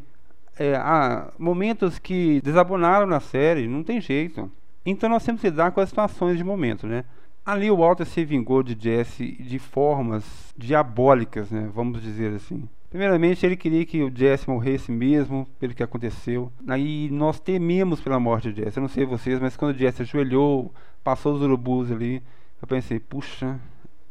é, 0.58 0.76
há 0.76 1.32
momentos 1.38 2.00
que 2.00 2.42
desabonaram 2.42 3.06
na 3.06 3.20
série, 3.20 3.68
não 3.68 3.84
tem 3.84 4.00
jeito. 4.00 4.52
Então 4.86 5.10
nós 5.10 5.24
temos 5.26 5.42
que 5.42 5.50
lidar 5.50 5.72
com 5.72 5.82
as 5.82 5.90
situações 5.90 6.38
de 6.38 6.44
momento, 6.44 6.88
né? 6.88 7.04
Ali 7.46 7.70
o 7.70 7.78
Walter 7.78 8.06
se 8.06 8.26
vingou 8.26 8.64
de 8.64 8.76
Jesse 8.80 9.34
de 9.34 9.60
formas 9.60 10.54
diabólicas, 10.58 11.52
né? 11.52 11.70
Vamos 11.74 12.02
dizer 12.02 12.34
assim. 12.34 12.68
Primeiramente, 12.90 13.46
ele 13.46 13.58
queria 13.58 13.86
que 13.86 14.02
o 14.02 14.12
Jesse 14.16 14.50
morresse 14.50 14.92
mesmo 14.92 15.48
pelo 15.60 15.74
que 15.74 15.84
aconteceu. 15.84 16.52
Aí 16.68 17.10
nós 17.12 17.40
tememos 17.40 18.00
pela 18.00 18.20
morte 18.20 18.52
de 18.52 18.64
Jesse. 18.64 18.78
Eu 18.78 18.82
não 18.82 18.88
sei 18.88 19.06
vocês, 19.06 19.40
mas 19.40 19.58
quando 19.58 19.76
o 19.76 19.78
Jesse 19.78 20.04
ajoelhou, 20.04 20.74
passou 21.04 21.34
os 21.36 21.42
urubus 21.42 21.92
ali, 21.92 22.24
eu 22.62 22.68
pensei, 22.68 23.00
puxa, 23.00 23.60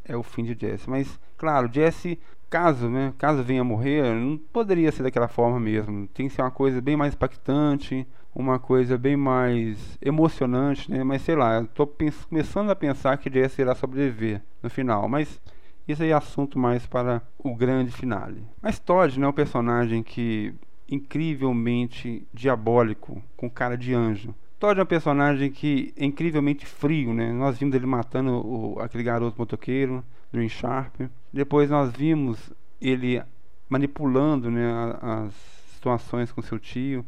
é 0.05 0.17
o 0.17 0.23
fim 0.23 0.45
de 0.45 0.55
Jesse. 0.55 0.89
Mas, 0.89 1.19
claro, 1.37 1.73
Jesse 1.73 2.19
caso, 2.54 2.88
né, 2.88 3.12
caso 3.18 3.42
venha 3.42 3.62
a 3.62 3.64
morrer, 3.64 4.14
não 4.14 4.38
poderia 4.38 4.92
ser 4.92 5.02
daquela 5.02 5.26
forma 5.26 5.58
mesmo. 5.58 6.06
Tem 6.14 6.28
que 6.28 6.34
ser 6.34 6.40
uma 6.40 6.52
coisa 6.52 6.80
bem 6.80 6.96
mais 6.96 7.12
impactante, 7.12 8.06
uma 8.32 8.61
coisa 8.61 8.96
bem 8.96 9.16
mais 9.16 9.99
emocionante, 10.00 10.88
né? 10.88 11.02
Mas 11.02 11.23
sei 11.23 11.34
lá, 11.34 11.62
estou 11.62 11.92
começando 12.28 12.70
a 12.70 12.76
pensar 12.76 13.18
que 13.18 13.28
Jesse 13.28 13.61
irá 13.61 13.75
sobreviver 13.75 14.40
no 14.62 14.70
final, 14.70 15.08
mas 15.08 15.40
isso 15.88 16.04
aí 16.04 16.11
é 16.11 16.12
assunto 16.12 16.56
mais 16.56 16.87
para 16.87 17.20
o 17.40 17.56
grande 17.56 17.90
finale. 17.90 18.44
Mas 18.62 18.78
Todd 18.78 19.18
né, 19.18 19.26
é 19.26 19.28
um 19.28 19.32
personagem 19.32 20.00
que 20.00 20.54
incrivelmente 20.88 22.25
diabólico, 22.32 23.20
com 23.37 23.50
cara 23.50 23.76
de 23.76 23.92
anjo. 23.92 24.32
Todd 24.61 24.78
é 24.78 24.82
um 24.84 24.87
personagem 24.87 25.50
que 25.50 25.92
é 25.96 26.04
incrivelmente 26.04 26.64
frio, 26.66 27.12
né? 27.12 27.32
Nós 27.32 27.58
vimos 27.58 27.75
ele 27.75 27.84
matando 27.84 28.30
o, 28.30 28.78
aquele 28.78 29.02
garoto 29.02 29.37
motoqueiro, 29.37 30.04
Dream 30.32 30.49
Sharp. 30.49 31.00
Depois 31.35 31.69
nós 31.69 31.91
vimos 31.91 32.38
ele 32.81 33.21
manipulando 33.69 34.53
né, 34.53 34.71
as 35.03 35.35
situações 35.75 36.31
com 36.31 36.41
seu 36.41 36.61
tio. 36.61 37.05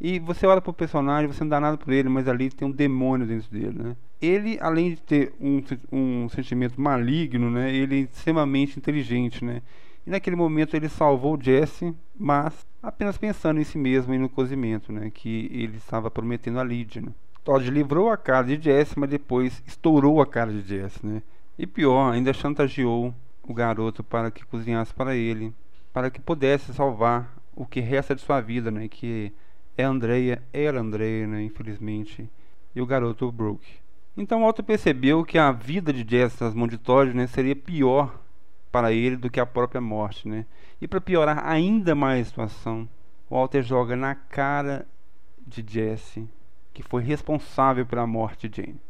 E 0.00 0.20
você 0.20 0.46
olha 0.46 0.60
pro 0.60 0.72
personagem, 0.72 1.26
você 1.26 1.42
não 1.42 1.48
dá 1.48 1.58
nada 1.58 1.76
por 1.76 1.92
ele, 1.92 2.08
mas 2.08 2.28
ali 2.28 2.48
tem 2.48 2.68
um 2.68 2.70
demônio 2.70 3.26
dentro 3.26 3.50
dele, 3.50 3.76
né? 3.76 3.96
Ele, 4.22 4.56
além 4.60 4.90
de 4.90 5.02
ter 5.02 5.34
um, 5.40 5.60
um 5.90 6.28
sentimento 6.28 6.80
maligno, 6.80 7.50
né? 7.50 7.74
Ele 7.74 7.96
é 7.96 8.00
extremamente 8.02 8.78
inteligente, 8.78 9.44
né? 9.44 9.60
E 10.06 10.10
naquele 10.10 10.36
momento 10.36 10.76
ele 10.76 10.88
salvou 10.88 11.36
Jesse, 11.40 11.92
mas 12.16 12.64
apenas 12.80 13.18
pensando 13.18 13.58
em 13.58 13.64
si 13.64 13.78
mesmo 13.78 14.14
e 14.14 14.18
no 14.18 14.28
cozimento, 14.28 14.92
né? 14.92 15.10
Que 15.12 15.50
ele 15.50 15.78
estava 15.78 16.08
prometendo 16.08 16.60
a 16.60 16.64
Lydia, 16.64 17.02
né? 17.02 17.08
Todd 17.42 17.68
livrou 17.68 18.10
a 18.10 18.16
cara 18.16 18.46
de 18.46 18.62
Jesse, 18.62 18.96
mas 18.96 19.10
depois 19.10 19.60
estourou 19.66 20.20
a 20.20 20.26
cara 20.26 20.52
de 20.52 20.62
Jesse, 20.62 21.04
né? 21.04 21.20
E 21.58 21.66
pior, 21.66 22.12
ainda 22.12 22.32
chantageou 22.32 23.12
o 23.46 23.54
garoto 23.54 24.02
para 24.02 24.30
que 24.30 24.44
cozinhasse 24.44 24.92
para 24.92 25.14
ele, 25.14 25.54
para 25.92 26.10
que 26.10 26.20
pudesse 26.20 26.72
salvar 26.74 27.34
o 27.54 27.64
que 27.64 27.80
resta 27.80 28.14
de 28.14 28.20
sua 28.20 28.40
vida, 28.40 28.70
né? 28.70 28.88
Que 28.88 29.32
é 29.76 29.84
Andrea, 29.84 30.42
era 30.52 30.80
Andrea, 30.80 31.26
né? 31.26 31.42
Infelizmente, 31.42 32.30
e 32.74 32.80
o 32.80 32.86
garoto 32.86 33.30
Brooke. 33.30 33.78
Então 34.16 34.42
Walter 34.42 34.62
percebeu 34.62 35.24
que 35.24 35.38
a 35.38 35.52
vida 35.52 35.92
de 35.92 36.06
Jesse 36.08 36.42
nas 36.42 36.54
mãos 36.54 36.68
de 36.68 36.78
Todd, 36.78 37.14
né? 37.14 37.26
Seria 37.26 37.54
pior 37.54 38.18
para 38.70 38.92
ele 38.92 39.16
do 39.16 39.30
que 39.30 39.40
a 39.40 39.46
própria 39.46 39.80
morte, 39.80 40.28
né? 40.28 40.44
E 40.80 40.86
para 40.86 41.00
piorar 41.00 41.46
ainda 41.46 41.94
mais 41.94 42.26
a 42.26 42.28
situação, 42.28 42.88
Walter 43.30 43.62
joga 43.62 43.96
na 43.96 44.14
cara 44.14 44.86
de 45.46 45.64
Jesse, 45.66 46.28
que 46.74 46.82
foi 46.82 47.02
responsável 47.02 47.86
pela 47.86 48.06
morte 48.06 48.48
de 48.48 48.62
Jane, 48.62 48.80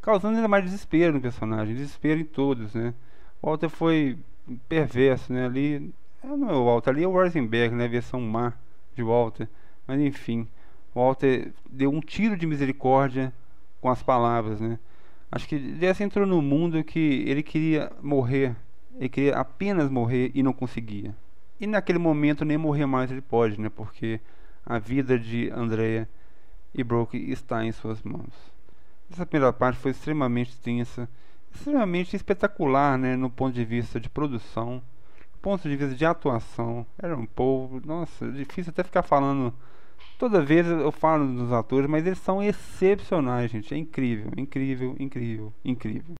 causando 0.00 0.36
ainda 0.36 0.48
mais 0.48 0.64
desespero 0.64 1.12
no 1.12 1.20
personagem, 1.20 1.74
desespero 1.74 2.20
em 2.20 2.24
todos, 2.24 2.74
né? 2.74 2.94
Walter 3.42 3.68
foi 3.68 4.18
perverso, 4.68 5.32
né? 5.32 5.46
Ali 5.46 5.92
não 6.22 6.50
é 6.50 6.54
o 6.54 6.64
Walter, 6.64 6.90
ali 6.90 7.04
é 7.04 7.08
o 7.08 7.12
Rosenberg, 7.12 7.74
né? 7.74 7.84
A 7.84 7.88
versão 7.88 8.20
má 8.20 8.52
de 8.94 9.02
Walter, 9.02 9.48
mas 9.86 10.00
enfim, 10.00 10.48
Walter 10.94 11.52
deu 11.70 11.90
um 11.90 12.00
tiro 12.00 12.36
de 12.36 12.46
misericórdia 12.46 13.32
com 13.80 13.88
as 13.88 14.02
palavras, 14.02 14.60
né? 14.60 14.78
Acho 15.30 15.46
que 15.46 15.76
Jesse 15.78 16.02
entrou 16.02 16.26
no 16.26 16.40
mundo 16.40 16.82
que 16.82 17.22
ele 17.26 17.42
queria 17.42 17.92
morrer 18.02 18.56
ele 18.98 19.08
queria 19.08 19.36
apenas 19.36 19.88
morrer 19.88 20.32
e 20.34 20.42
não 20.42 20.52
conseguia. 20.52 21.14
E 21.60 21.66
naquele 21.66 21.98
momento 21.98 22.44
nem 22.44 22.58
morrer 22.58 22.84
mais 22.84 23.10
ele 23.10 23.20
pode, 23.20 23.60
né? 23.60 23.68
Porque 23.68 24.20
a 24.66 24.78
vida 24.78 25.18
de 25.18 25.48
Andrea 25.50 26.08
e 26.74 26.82
Broke 26.82 27.16
está 27.30 27.64
em 27.64 27.72
suas 27.72 28.02
mãos. 28.02 28.32
Essa 29.10 29.24
primeira 29.24 29.52
parte 29.52 29.78
foi 29.78 29.92
extremamente 29.92 30.58
tensa, 30.58 31.08
extremamente 31.58 32.14
espetacular, 32.14 32.96
né? 32.96 33.16
No 33.16 33.28
ponto 33.28 33.54
de 33.54 33.64
vista 33.64 33.98
de 34.00 34.08
produção, 34.08 34.82
ponto 35.42 35.68
de 35.68 35.76
vista 35.76 35.94
de 35.94 36.04
atuação. 36.04 36.86
Era 36.98 37.16
um 37.16 37.26
povo, 37.26 37.80
nossa, 37.84 38.26
é 38.26 38.30
difícil 38.30 38.70
até 38.70 38.84
ficar 38.84 39.02
falando. 39.02 39.52
Toda 40.18 40.40
vez 40.40 40.66
eu 40.66 40.92
falo 40.92 41.26
dos 41.26 41.52
atores, 41.52 41.88
mas 41.88 42.06
eles 42.06 42.18
são 42.18 42.42
excepcionais, 42.42 43.50
gente. 43.50 43.72
É 43.74 43.76
incrível, 43.76 44.30
incrível, 44.36 44.96
incrível, 44.98 45.52
incrível. 45.64 46.14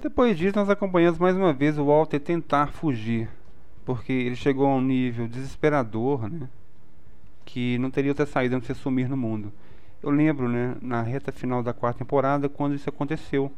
Depois 0.00 0.36
disso, 0.36 0.56
nós 0.56 0.68
acompanhamos 0.68 1.18
mais 1.18 1.36
uma 1.36 1.52
vez 1.52 1.78
o 1.78 1.84
Walter 1.84 2.18
tentar 2.18 2.68
fugir, 2.68 3.28
porque 3.84 4.12
ele 4.12 4.36
chegou 4.36 4.66
a 4.66 4.74
um 4.74 4.80
nível 4.80 5.26
desesperador, 5.28 6.28
né? 6.28 6.48
Que 7.44 7.78
não 7.78 7.90
teria 7.90 8.10
outra 8.10 8.26
saída 8.26 8.56
não 8.56 8.62
ser 8.62 8.74
sumir 8.74 9.08
no 9.08 9.16
mundo. 9.16 9.52
Eu 10.02 10.10
lembro, 10.10 10.48
né, 10.48 10.76
na 10.80 11.02
reta 11.02 11.30
final 11.30 11.62
da 11.62 11.74
quarta 11.74 11.98
temporada, 11.98 12.48
quando 12.48 12.74
isso 12.74 12.88
aconteceu. 12.88 13.52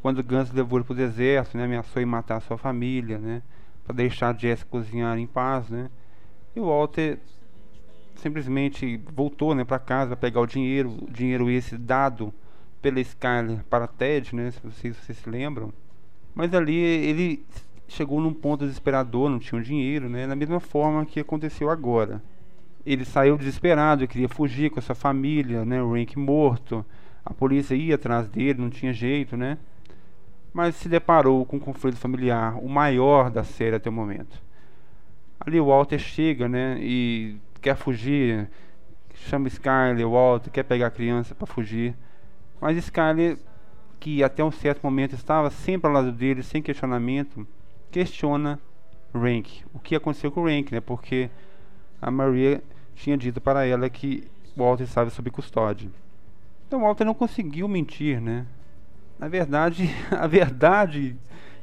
Quando 0.00 0.22
Gans 0.22 0.50
levou 0.50 0.78
ele 0.78 0.84
para 0.84 0.92
o 0.92 0.96
deserto, 0.96 1.56
né, 1.56 1.64
ameaçou 1.64 2.00
em 2.00 2.06
matar 2.06 2.36
a 2.36 2.40
sua 2.40 2.56
família, 2.56 3.18
né, 3.18 3.42
para 3.84 3.94
deixar 3.94 4.38
Jess 4.38 4.64
cozinhar 4.64 5.18
em 5.18 5.26
paz, 5.26 5.68
né. 5.68 5.90
E 6.56 6.60
o 6.60 6.66
Walter 6.66 7.18
simplesmente 8.16 9.00
voltou, 9.12 9.54
né, 9.54 9.64
para 9.64 9.78
casa 9.78 10.16
para 10.16 10.28
pegar 10.28 10.40
o 10.40 10.46
dinheiro, 10.46 10.96
o 11.02 11.10
dinheiro 11.10 11.50
esse 11.50 11.76
dado 11.76 12.32
pela 12.80 13.00
Skyler 13.00 13.62
para 13.68 13.86
Ted, 13.86 14.34
né, 14.34 14.50
se 14.50 14.60
vocês, 14.60 14.96
se 14.96 15.04
vocês 15.04 15.18
se 15.18 15.30
lembram. 15.30 15.72
Mas 16.34 16.54
ali 16.54 16.74
ele 16.74 17.44
chegou 17.92 18.20
num 18.20 18.32
ponto 18.32 18.64
desesperador, 18.64 19.30
não 19.30 19.38
tinha 19.38 19.60
dinheiro, 19.60 20.08
né? 20.08 20.26
Da 20.26 20.34
mesma 20.34 20.60
forma 20.60 21.04
que 21.06 21.20
aconteceu 21.20 21.70
agora. 21.70 22.22
Ele 22.84 23.04
saiu 23.04 23.36
desesperado, 23.36 24.08
queria 24.08 24.28
fugir 24.28 24.70
com 24.70 24.78
a 24.78 24.82
sua 24.82 24.94
família, 24.94 25.64
né? 25.64 25.82
O 25.82 25.92
Rank 25.92 26.16
morto. 26.16 26.84
A 27.24 27.32
polícia 27.32 27.74
ia 27.74 27.94
atrás 27.94 28.28
dele, 28.28 28.60
não 28.60 28.70
tinha 28.70 28.92
jeito, 28.92 29.36
né? 29.36 29.58
Mas 30.52 30.74
se 30.76 30.88
deparou 30.88 31.46
com 31.46 31.56
um 31.56 31.60
conflito 31.60 31.96
familiar, 31.96 32.56
o 32.58 32.68
maior 32.68 33.30
da 33.30 33.44
série 33.44 33.76
até 33.76 33.88
o 33.88 33.92
momento. 33.92 34.42
Ali 35.38 35.60
o 35.60 35.66
Walter 35.66 35.98
chega, 35.98 36.48
né? 36.48 36.78
E 36.80 37.36
quer 37.60 37.76
fugir, 37.76 38.48
chama 39.14 39.48
Skyler, 39.48 40.08
Walter, 40.08 40.50
quer 40.50 40.64
pegar 40.64 40.88
a 40.88 40.90
criança 40.90 41.34
para 41.34 41.46
fugir. 41.46 41.94
Mas 42.60 42.76
Skyler 42.76 43.38
que 44.02 44.24
até 44.24 44.42
um 44.42 44.50
certo 44.50 44.82
momento 44.82 45.14
estava 45.14 45.48
sempre 45.48 45.86
ao 45.86 45.94
lado 45.94 46.10
dele, 46.10 46.42
sem 46.42 46.60
questionamento, 46.60 47.46
questiona 47.92 48.58
Rank. 49.14 49.62
O 49.72 49.78
que 49.78 49.94
aconteceu 49.94 50.32
com 50.32 50.44
Rank, 50.44 50.72
né? 50.72 50.80
Porque 50.80 51.30
a 52.00 52.10
Maria 52.10 52.62
tinha 52.96 53.16
dito 53.16 53.40
para 53.40 53.64
ela 53.66 53.88
que 53.88 54.24
Walter 54.56 54.84
estava 54.84 55.10
sob 55.10 55.30
custódia. 55.30 55.90
Então 56.66 56.80
Walter 56.80 57.04
não 57.04 57.14
conseguiu 57.14 57.68
mentir, 57.68 58.20
né? 58.20 58.46
Na 59.18 59.28
verdade, 59.28 59.90
a 60.10 60.26
verdade 60.26 61.14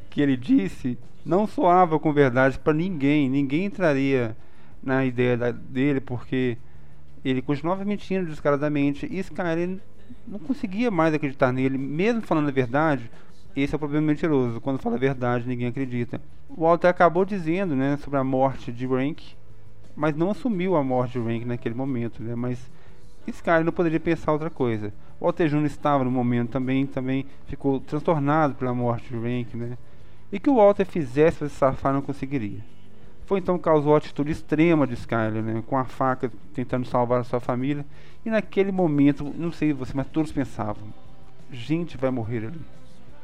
que 0.09 0.21
ele 0.21 0.37
disse 0.37 0.97
não 1.25 1.45
soava 1.45 1.99
com 1.99 2.13
verdade 2.13 2.59
para 2.59 2.73
ninguém. 2.73 3.27
Ninguém 3.27 3.65
entraria 3.65 4.37
na 4.81 5.03
ideia 5.03 5.35
da, 5.35 5.51
dele 5.51 5.99
porque 5.99 6.57
ele 7.25 7.41
continuava 7.41 7.83
mentindo 7.83 8.27
descaradamente. 8.27 9.07
E 9.09 9.19
Skyler 9.19 9.79
não 10.27 10.39
conseguia 10.39 10.89
mais 10.89 11.13
acreditar 11.13 11.51
nele, 11.51 11.77
mesmo 11.77 12.21
falando 12.21 12.49
a 12.49 12.51
verdade. 12.51 13.09
Esse 13.55 13.73
é 13.73 13.77
o 13.77 13.79
problema 13.79 14.07
mentiroso. 14.07 14.61
Quando 14.61 14.79
fala 14.79 14.95
a 14.95 14.99
verdade, 14.99 15.47
ninguém 15.47 15.67
acredita. 15.67 16.21
O 16.47 16.61
Walter 16.61 16.87
acabou 16.87 17.25
dizendo, 17.25 17.75
né, 17.75 17.97
sobre 17.97 18.19
a 18.19 18.23
morte 18.23 18.71
de 18.71 18.85
Rank, 18.85 19.21
mas 19.95 20.15
não 20.15 20.31
assumiu 20.31 20.75
a 20.75 20.83
morte 20.83 21.13
de 21.13 21.19
Rank 21.19 21.45
naquele 21.45 21.75
momento, 21.75 22.23
né? 22.23 22.35
Mas 22.35 22.69
Sky 23.29 23.63
não 23.63 23.71
poderia 23.71 23.99
pensar 23.99 24.31
outra 24.31 24.49
coisa. 24.49 24.93
O 25.19 25.25
Walter 25.25 25.47
Jr. 25.47 25.65
estava 25.65 26.03
no 26.03 26.11
momento 26.11 26.51
também, 26.51 26.85
também 26.85 27.25
ficou 27.47 27.79
transtornado 27.79 28.55
pela 28.55 28.73
morte 28.73 29.09
de 29.09 29.15
Rank, 29.15 29.53
né? 29.53 29.77
E 30.31 30.39
que 30.39 30.49
o 30.49 30.55
Walter 30.55 30.85
fizesse 30.85 31.39
para 31.39 31.49
se 31.49 31.55
safar 31.55 31.93
não 31.93 32.01
conseguiria. 32.01 32.59
Foi 33.25 33.39
então 33.39 33.57
causou 33.59 33.93
a 33.93 33.97
atitude 33.97 34.31
extrema 34.31 34.87
de 34.87 34.93
Skyler, 34.93 35.43
né? 35.43 35.63
Com 35.67 35.77
a 35.77 35.85
faca 35.85 36.31
tentando 36.53 36.85
salvar 36.85 37.21
a 37.21 37.23
sua 37.23 37.39
família. 37.39 37.85
E 38.25 38.29
naquele 38.29 38.71
momento, 38.71 39.33
não 39.37 39.51
sei 39.51 39.73
você, 39.73 39.93
mas 39.95 40.07
todos 40.07 40.31
pensavam: 40.31 40.87
gente 41.51 41.97
vai 41.97 42.09
morrer 42.09 42.47
ali. 42.47 42.78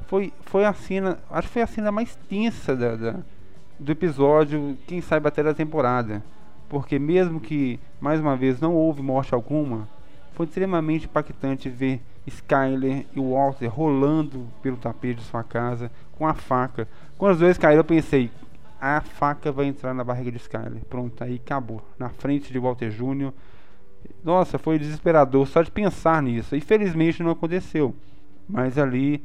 Foi, 0.07 0.31
foi 0.41 0.65
a 0.65 0.73
cena, 0.73 1.19
acho 1.29 1.47
que 1.47 1.53
foi 1.53 1.61
a 1.61 1.67
cena 1.67 1.91
mais 1.91 2.15
tensa 2.29 2.75
da, 2.75 2.95
da 2.95 3.15
do 3.79 3.91
episódio, 3.91 4.77
quem 4.87 5.01
sabe 5.01 5.27
até 5.27 5.43
da 5.43 5.53
temporada. 5.53 6.23
Porque 6.69 6.97
mesmo 6.97 7.39
que, 7.39 7.79
mais 7.99 8.19
uma 8.19 8.35
vez, 8.35 8.59
não 8.59 8.73
houve 8.73 9.01
morte 9.01 9.33
alguma, 9.33 9.87
foi 10.33 10.45
extremamente 10.45 11.05
impactante 11.05 11.69
ver 11.69 12.01
Skyler 12.27 13.05
e 13.15 13.19
Walter 13.19 13.67
rolando 13.67 14.47
pelo 14.61 14.77
tapete 14.77 15.19
de 15.19 15.25
sua 15.25 15.43
casa 15.43 15.91
com 16.13 16.27
a 16.27 16.33
faca. 16.33 16.87
Quando 17.17 17.33
os 17.33 17.39
dois 17.39 17.57
caíram, 17.57 17.81
eu 17.81 17.85
pensei: 17.85 18.31
a 18.81 18.99
faca 19.01 19.51
vai 19.51 19.65
entrar 19.65 19.93
na 19.93 20.03
barriga 20.03 20.31
de 20.31 20.37
Skyler. 20.37 20.83
Pronto, 20.89 21.23
aí 21.23 21.35
acabou. 21.35 21.81
Na 21.97 22.09
frente 22.09 22.51
de 22.51 22.59
Walter 22.59 22.89
Jr. 22.89 23.31
Nossa, 24.23 24.57
foi 24.57 24.79
desesperador 24.79 25.47
só 25.47 25.61
de 25.61 25.71
pensar 25.71 26.21
nisso. 26.21 26.55
Infelizmente 26.55 27.23
não 27.23 27.31
aconteceu. 27.31 27.95
Mas 28.47 28.77
ali 28.77 29.23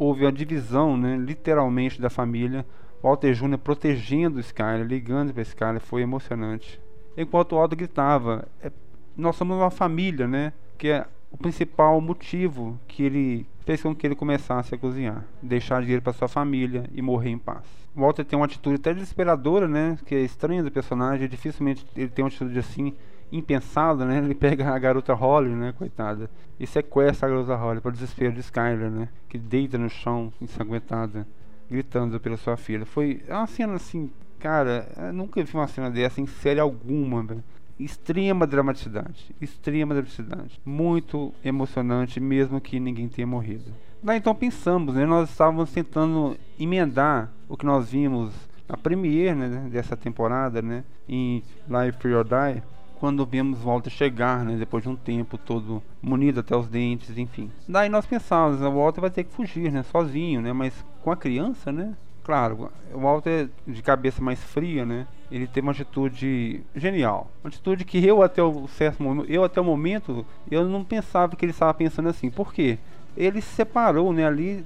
houve 0.00 0.26
a 0.26 0.30
divisão, 0.30 0.96
né, 0.96 1.14
literalmente, 1.18 2.00
da 2.00 2.08
família. 2.08 2.64
Walter 3.02 3.34
Jr. 3.34 3.58
protegendo 3.58 4.40
Skyler, 4.40 4.86
ligando 4.86 5.34
para 5.34 5.42
Skyler, 5.42 5.80
foi 5.80 6.00
emocionante. 6.00 6.80
Enquanto 7.14 7.52
o 7.52 7.56
Walter 7.56 7.76
gritava, 7.76 8.48
é, 8.62 8.72
nós 9.14 9.36
somos 9.36 9.58
uma 9.58 9.70
família, 9.70 10.26
né? 10.26 10.54
Que 10.78 10.88
é 10.88 11.06
o 11.30 11.36
principal 11.36 12.00
motivo 12.00 12.80
que 12.88 13.02
ele 13.02 13.46
fez 13.66 13.82
com 13.82 13.94
que 13.94 14.06
ele 14.06 14.14
começasse 14.14 14.74
a 14.74 14.78
cozinhar, 14.78 15.22
deixar 15.42 15.82
dinheiro 15.82 16.02
para 16.02 16.14
sua 16.14 16.28
família 16.28 16.84
e 16.94 17.02
morrer 17.02 17.28
em 17.28 17.38
paz. 17.38 17.64
Walter 17.94 18.24
tem 18.24 18.38
uma 18.38 18.46
atitude 18.46 18.76
até 18.76 18.94
desesperadora, 18.94 19.68
né? 19.68 19.98
Que 20.06 20.14
é 20.14 20.20
estranha 20.20 20.62
do 20.62 20.70
personagem. 20.70 21.28
Dificilmente 21.28 21.86
ele 21.94 22.08
tem 22.08 22.24
uma 22.24 22.28
atitude 22.28 22.58
assim 22.58 22.94
impensada, 23.32 24.04
né? 24.04 24.18
Ele 24.18 24.34
pega 24.34 24.68
a 24.68 24.78
garota 24.78 25.14
Holly, 25.14 25.50
né, 25.50 25.72
coitada, 25.76 26.30
e 26.58 26.66
sequestra 26.66 27.28
a 27.28 27.30
garota 27.30 27.54
Holly 27.54 27.80
para 27.80 27.90
o 27.90 27.92
desespero 27.92 28.32
de 28.32 28.40
Skyler, 28.40 28.90
né? 28.90 29.08
Que 29.28 29.38
deita 29.38 29.78
no 29.78 29.88
chão, 29.88 30.32
ensanguentada, 30.40 31.26
gritando 31.70 32.18
pela 32.18 32.36
sua 32.36 32.56
filha. 32.56 32.84
Foi 32.84 33.22
uma 33.28 33.46
cena 33.46 33.74
assim, 33.74 34.10
cara, 34.38 34.88
eu 34.96 35.12
nunca 35.12 35.42
vi 35.42 35.54
uma 35.54 35.68
cena 35.68 35.90
dessa 35.90 36.20
em 36.20 36.26
série 36.26 36.60
alguma, 36.60 37.22
velho. 37.22 37.44
extrema 37.78 38.46
dramaticidade, 38.46 39.34
extrema 39.40 39.94
dramaticidade, 39.94 40.60
muito 40.64 41.32
emocionante, 41.44 42.20
mesmo 42.20 42.60
que 42.60 42.78
ninguém 42.78 43.08
tenha 43.08 43.26
morrido. 43.26 43.72
Daí 44.02 44.18
então 44.18 44.34
pensamos, 44.34 44.94
né, 44.94 45.06
nós 45.06 45.30
estávamos 45.30 45.70
tentando 45.72 46.36
emendar 46.58 47.30
o 47.48 47.56
que 47.56 47.66
nós 47.66 47.90
vimos 47.90 48.32
na 48.68 48.76
premiere 48.76 49.34
né, 49.34 49.68
dessa 49.70 49.96
temporada, 49.96 50.62
né, 50.62 50.84
em 51.08 51.42
Life 51.68 51.98
Free 52.00 52.14
or 52.14 52.24
Die, 52.24 52.62
quando 53.00 53.26
vemos 53.26 53.58
Walter 53.60 53.90
chegar, 53.90 54.44
né, 54.44 54.56
depois 54.56 54.82
de 54.82 54.88
um 54.88 54.94
tempo 54.94 55.36
todo 55.38 55.82
munido 56.00 56.40
até 56.40 56.54
os 56.54 56.68
dentes, 56.68 57.16
enfim. 57.18 57.50
Daí 57.66 57.88
nós 57.88 58.06
pensávamos, 58.06 58.60
o 58.60 58.70
Walter 58.70 59.00
vai 59.00 59.10
ter 59.10 59.24
que 59.24 59.32
fugir, 59.32 59.72
né, 59.72 59.82
sozinho, 59.82 60.40
né, 60.40 60.52
mas 60.52 60.84
com 61.02 61.10
a 61.10 61.16
criança, 61.16 61.72
né, 61.72 61.94
claro, 62.22 62.70
o 62.92 63.00
Walter 63.00 63.48
de 63.66 63.82
cabeça 63.82 64.22
mais 64.22 64.38
fria, 64.42 64.84
né, 64.84 65.06
ele 65.32 65.46
tem 65.46 65.62
uma 65.62 65.72
atitude 65.72 66.62
genial, 66.76 67.30
uma 67.42 67.48
atitude 67.48 67.84
que 67.84 68.04
eu 68.06 68.22
até 68.22 68.42
o 68.42 68.68
certo 68.68 69.02
momento, 69.02 69.30
eu 69.30 69.42
até 69.42 69.60
o 69.60 69.64
momento, 69.64 70.26
eu 70.50 70.68
não 70.68 70.84
pensava 70.84 71.34
que 71.34 71.44
ele 71.44 71.52
estava 71.52 71.72
pensando 71.72 72.08
assim. 72.08 72.30
Por 72.30 72.52
quê? 72.52 72.78
Ele 73.16 73.40
se 73.40 73.54
separou, 73.54 74.12
né, 74.12 74.26
ali 74.26 74.64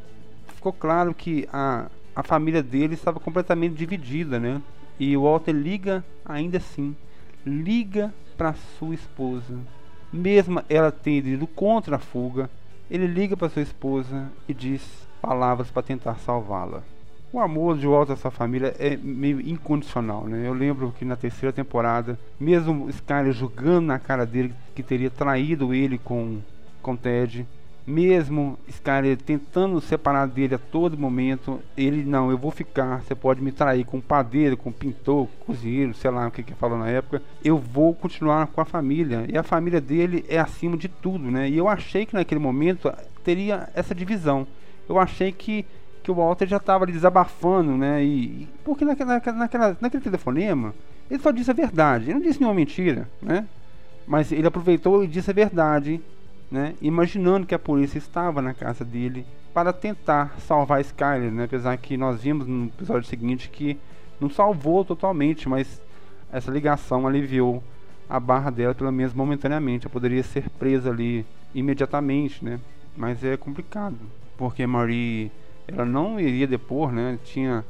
ficou 0.49 0.73
claro 0.73 1.15
que 1.15 1.49
a 1.53 1.87
a 2.15 2.23
família 2.23 2.63
dele 2.63 2.95
estava 2.95 3.19
completamente 3.19 3.75
dividida, 3.75 4.39
né? 4.39 4.63
E 4.99 5.17
o 5.17 5.23
Walter 5.23 5.53
liga 5.53 6.05
ainda 6.25 6.59
assim, 6.59 6.95
liga 7.45 8.13
para 8.37 8.55
sua 8.79 8.95
esposa, 8.95 9.59
mesmo 10.13 10.63
ela 10.69 10.91
tendo 10.91 11.29
ido 11.29 11.47
contra 11.47 11.97
a 11.97 11.99
fuga, 11.99 12.51
ele 12.91 13.07
liga 13.07 13.37
para 13.37 13.49
sua 13.49 13.63
esposa 13.63 14.31
e 14.49 14.55
diz 14.55 14.83
palavras 15.21 15.71
para 15.71 15.83
tentar 15.83 16.17
salvá-la. 16.17 16.83
O 17.33 17.41
amor 17.41 17.77
de 17.77 17.87
à 18.13 18.17
sua 18.17 18.31
família 18.31 18.77
é 18.79 18.97
meio 18.97 19.41
incondicional, 19.41 20.25
né? 20.25 20.47
Eu 20.47 20.55
lembro 20.55 20.95
que 20.97 21.05
na 21.05 21.17
terceira 21.17 21.53
temporada, 21.53 22.17
mesmo 22.39 22.89
Skyler 22.89 23.33
julgando 23.33 23.89
na 23.89 23.99
cara 23.99 24.25
dele 24.25 24.55
que 24.73 24.85
teria 24.85 25.11
traído 25.11 25.75
ele 25.75 25.99
com 25.99 26.41
com 26.81 26.95
Ted, 26.95 27.47
mesmo 27.87 28.59
Skyler 28.69 29.17
tentando 29.17 29.81
separar 29.81 30.27
dele 30.27 30.55
a 30.55 30.59
todo 30.59 30.97
momento, 30.97 31.61
ele 31.77 32.03
não, 32.03 32.31
eu 32.31 32.39
vou 32.39 32.51
ficar, 32.51 33.03
você 33.03 33.15
pode 33.15 33.43
me 33.43 33.53
trair 33.53 33.85
com 33.85 34.01
padeiro, 34.01 34.57
com 34.57 34.73
pintor, 34.73 35.29
cozinheiro, 35.47 35.95
sei 35.95 36.11
lá 36.11 36.27
o 36.27 36.31
que 36.31 36.43
que 36.43 36.55
falou 36.55 36.79
na 36.79 36.89
época, 36.89 37.23
eu 37.45 37.59
vou 37.59 37.95
continuar 37.95 38.47
com 38.47 38.61
a 38.61 38.65
família, 38.65 39.27
e 39.29 39.37
a 39.37 39.43
família 39.43 39.81
dele 39.81 40.25
é 40.29 40.39
acima 40.39 40.77
de 40.77 40.89
tudo, 40.89 41.31
né? 41.31 41.49
E 41.49 41.57
eu 41.57 41.69
achei 41.69 42.07
que 42.07 42.15
naquele 42.15 42.41
momento 42.41 42.93
teria 43.23 43.69
essa 43.75 43.95
divisão. 43.95 44.47
Eu 44.89 44.99
achei 44.99 45.33
que 45.33 45.67
que 46.03 46.11
o 46.11 46.15
Walter 46.17 46.47
já 46.47 46.59
estava 46.59 46.85
desabafando, 46.85 47.79
né? 47.79 48.05
E, 48.05 48.47
porque 48.63 48.85
naquela, 48.85 49.23
naquela, 49.33 49.77
naquele 49.81 50.03
telefonema 50.03 50.75
ele 51.11 51.23
só 51.23 51.31
disse 51.31 51.51
a 51.51 51.55
verdade, 51.55 52.05
ele 52.05 52.15
não 52.15 52.21
disse 52.21 52.39
nenhuma 52.39 52.55
mentira, 52.55 53.09
né? 53.23 53.47
Mas 54.07 54.31
ele 54.31 54.47
aproveitou 54.47 55.03
e 55.03 55.07
disse 55.07 55.31
a 55.31 55.35
verdade 55.35 56.01
né, 56.51 56.75
imaginando 56.81 57.47
que 57.47 57.55
a 57.55 57.59
polícia 57.59 57.99
estava 57.99 58.41
na 58.41 58.55
casa 58.55 58.85
dele 58.85 59.27
para 59.53 59.73
tentar 59.73 60.35
salvar 60.41 60.81
Skyler, 60.81 61.31
né, 61.31 61.45
apesar 61.45 61.77
que 61.77 61.97
nós 61.97 62.23
vimos 62.23 62.47
no 62.47 62.67
episódio 62.67 63.09
seguinte 63.09 63.49
que 63.49 63.79
não 64.21 64.31
salvou 64.31 64.85
totalmente, 64.85 65.49
mas 65.49 65.81
essa 66.33 66.51
ligação 66.51 67.07
aliviou 67.07 67.63
a 68.09 68.19
barra 68.19 68.51
dela 68.51 68.75
pelo 68.75 68.93
menos 68.93 69.15
momentaneamente. 69.15 69.87
Ela 69.87 69.93
poderia 69.93 70.23
ser 70.23 70.49
presa 70.51 70.91
ali 70.91 71.25
imediatamente, 71.55 72.45
né? 72.45 72.61
Mas 72.97 73.25
é 73.25 73.37
complicado, 73.37 73.97
porque 74.37 74.67
Marie 74.67 75.31
ela 75.67 75.85
não 75.85 76.21
iria 76.21 76.47
depor, 76.47 76.93
né? 76.93 77.19
Tinha 77.25 77.65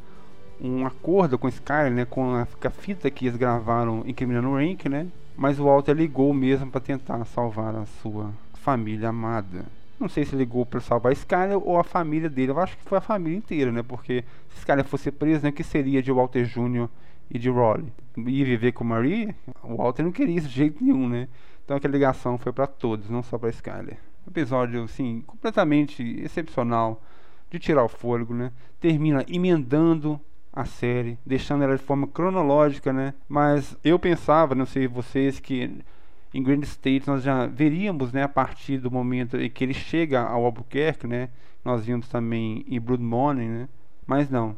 um 0.61 0.87
acordo 0.87 1.39
com 1.39 1.49
Skyler, 1.49 1.93
né, 1.93 2.05
com 2.05 2.35
a, 2.35 2.71
fita 2.71 3.11
que 3.11 3.27
eles 3.27 3.37
gravaram 3.37 4.03
incriminando 4.07 4.49
o 4.49 4.57
Rank, 4.57 4.87
né? 4.87 5.07
Mas 5.37 5.59
o 5.59 5.65
Walter 5.65 5.93
ligou 5.93 6.33
mesmo 6.33 6.71
para 6.71 6.81
tentar 6.81 7.25
salvar 7.25 7.75
a 7.75 7.87
sua 8.01 8.31
família 8.65 9.11
amada. 9.11 9.67
Não 10.01 10.09
sei 10.09 10.25
se 10.25 10.35
ligou 10.35 10.65
para 10.65 10.81
salvar 10.81 11.13
Skyler 11.13 11.59
ou 11.59 11.79
a 11.79 11.85
família 11.85 12.31
dele. 12.31 12.51
Eu 12.51 12.59
acho 12.59 12.77
que 12.79 12.83
foi 12.83 12.97
a 12.97 13.01
família 13.01 13.37
inteira, 13.37 13.71
né? 13.71 13.83
Porque 13.83 14.25
se 14.49 14.61
Skyler 14.61 14.87
fosse 14.87 15.11
preso, 15.13 15.45
né, 15.45 15.53
que 15.53 15.63
seria 15.63 16.03
de 16.03 16.11
Walter 16.11 16.45
Jr. 16.45 16.89
e 17.31 17.39
de 17.39 17.51
Rolly? 17.51 17.93
Ia 18.17 18.45
viver 18.45 18.73
com 18.73 18.83
Marie? 18.83 19.35
O 19.63 19.77
Walter 19.77 20.03
não 20.03 20.11
queria 20.11 20.39
isso 20.39 20.49
de 20.49 20.55
jeito 20.55 20.83
nenhum, 20.83 21.09
né? 21.09 21.29
Então 21.63 21.77
aquela 21.77 21.93
ligação 21.93 22.39
foi 22.39 22.53
para 22.53 22.67
todos, 22.67 23.11
não 23.11 23.23
só 23.23 23.37
para 23.37 23.51
Skyler. 23.51 23.99
Episódio, 24.27 24.83
assim, 24.83 25.23
completamente 25.27 26.03
excepcional 26.23 27.03
de 27.51 27.59
tirar 27.59 27.85
o 27.85 27.89
fôlego, 27.89 28.33
né? 28.33 28.51
Termina 28.81 29.25
emendando 29.29 30.19
a 30.51 30.65
série, 30.65 31.19
deixando 31.25 31.65
ela 31.65 31.77
de 31.77 31.83
forma 31.83 32.07
cronológica, 32.07 32.95
né? 32.95 33.13
Mas 33.29 33.77
eu 33.85 33.99
pensava, 33.99 34.55
não 34.55 34.65
sei 34.65 34.89
vocês, 34.89 35.39
que 35.39 35.85
em 36.35 36.43
Grand 36.43 36.61
State 36.63 37.07
nós 37.07 37.23
já 37.23 37.47
veríamos, 37.47 38.13
né, 38.13 38.25
a 38.25 38.29
partir 38.29 38.79
do 38.79 38.91
momento 38.91 39.37
em 39.37 39.49
que 39.49 39.63
ele 39.63 39.73
chega 39.73 40.21
ao 40.21 40.45
Albuquerque, 40.45 41.07
né, 41.07 41.29
nós 41.65 41.87
vimos 41.87 42.09
também 42.09 42.65
em 42.69 42.81
Blood 42.81 43.03
Money, 43.03 43.49
né, 43.49 43.69
mas 44.05 44.29
não. 44.29 44.57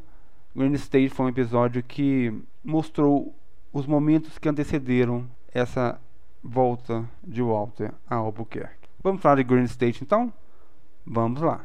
Grand 0.56 0.72
State 0.72 1.10
foi 1.10 1.26
um 1.26 1.28
episódio 1.28 1.82
que 1.82 2.32
mostrou 2.64 3.36
os 3.70 3.86
momentos 3.86 4.38
que 4.38 4.48
antecederam 4.48 5.28
essa 5.52 6.00
volta 6.42 7.04
de 7.22 7.42
Walter 7.42 7.92
a 8.08 8.14
Albuquerque. 8.16 8.88
Vamos 9.02 9.20
falar 9.20 9.36
de 9.36 9.44
Grand 9.44 9.64
State 9.64 10.02
então? 10.02 10.32
Vamos 11.06 11.42
lá. 11.42 11.60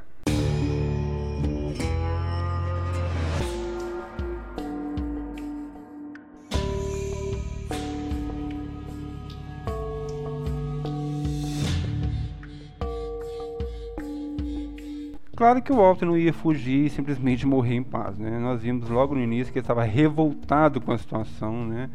Claro 15.41 15.59
que 15.59 15.71
o 15.71 15.77
Walter 15.77 16.05
não 16.05 16.15
ia 16.15 16.31
fugir 16.31 16.85
e 16.85 16.89
simplesmente 16.91 17.47
morrer 17.47 17.73
em 17.73 17.81
paz, 17.81 18.15
né? 18.15 18.37
Nós 18.37 18.61
vimos 18.61 18.87
logo 18.87 19.15
no 19.15 19.21
início 19.21 19.51
que 19.51 19.57
ele 19.57 19.63
estava 19.63 19.81
revoltado 19.81 20.79
com 20.79 20.91
a 20.91 20.97
situação, 20.99 21.65
né? 21.65 21.89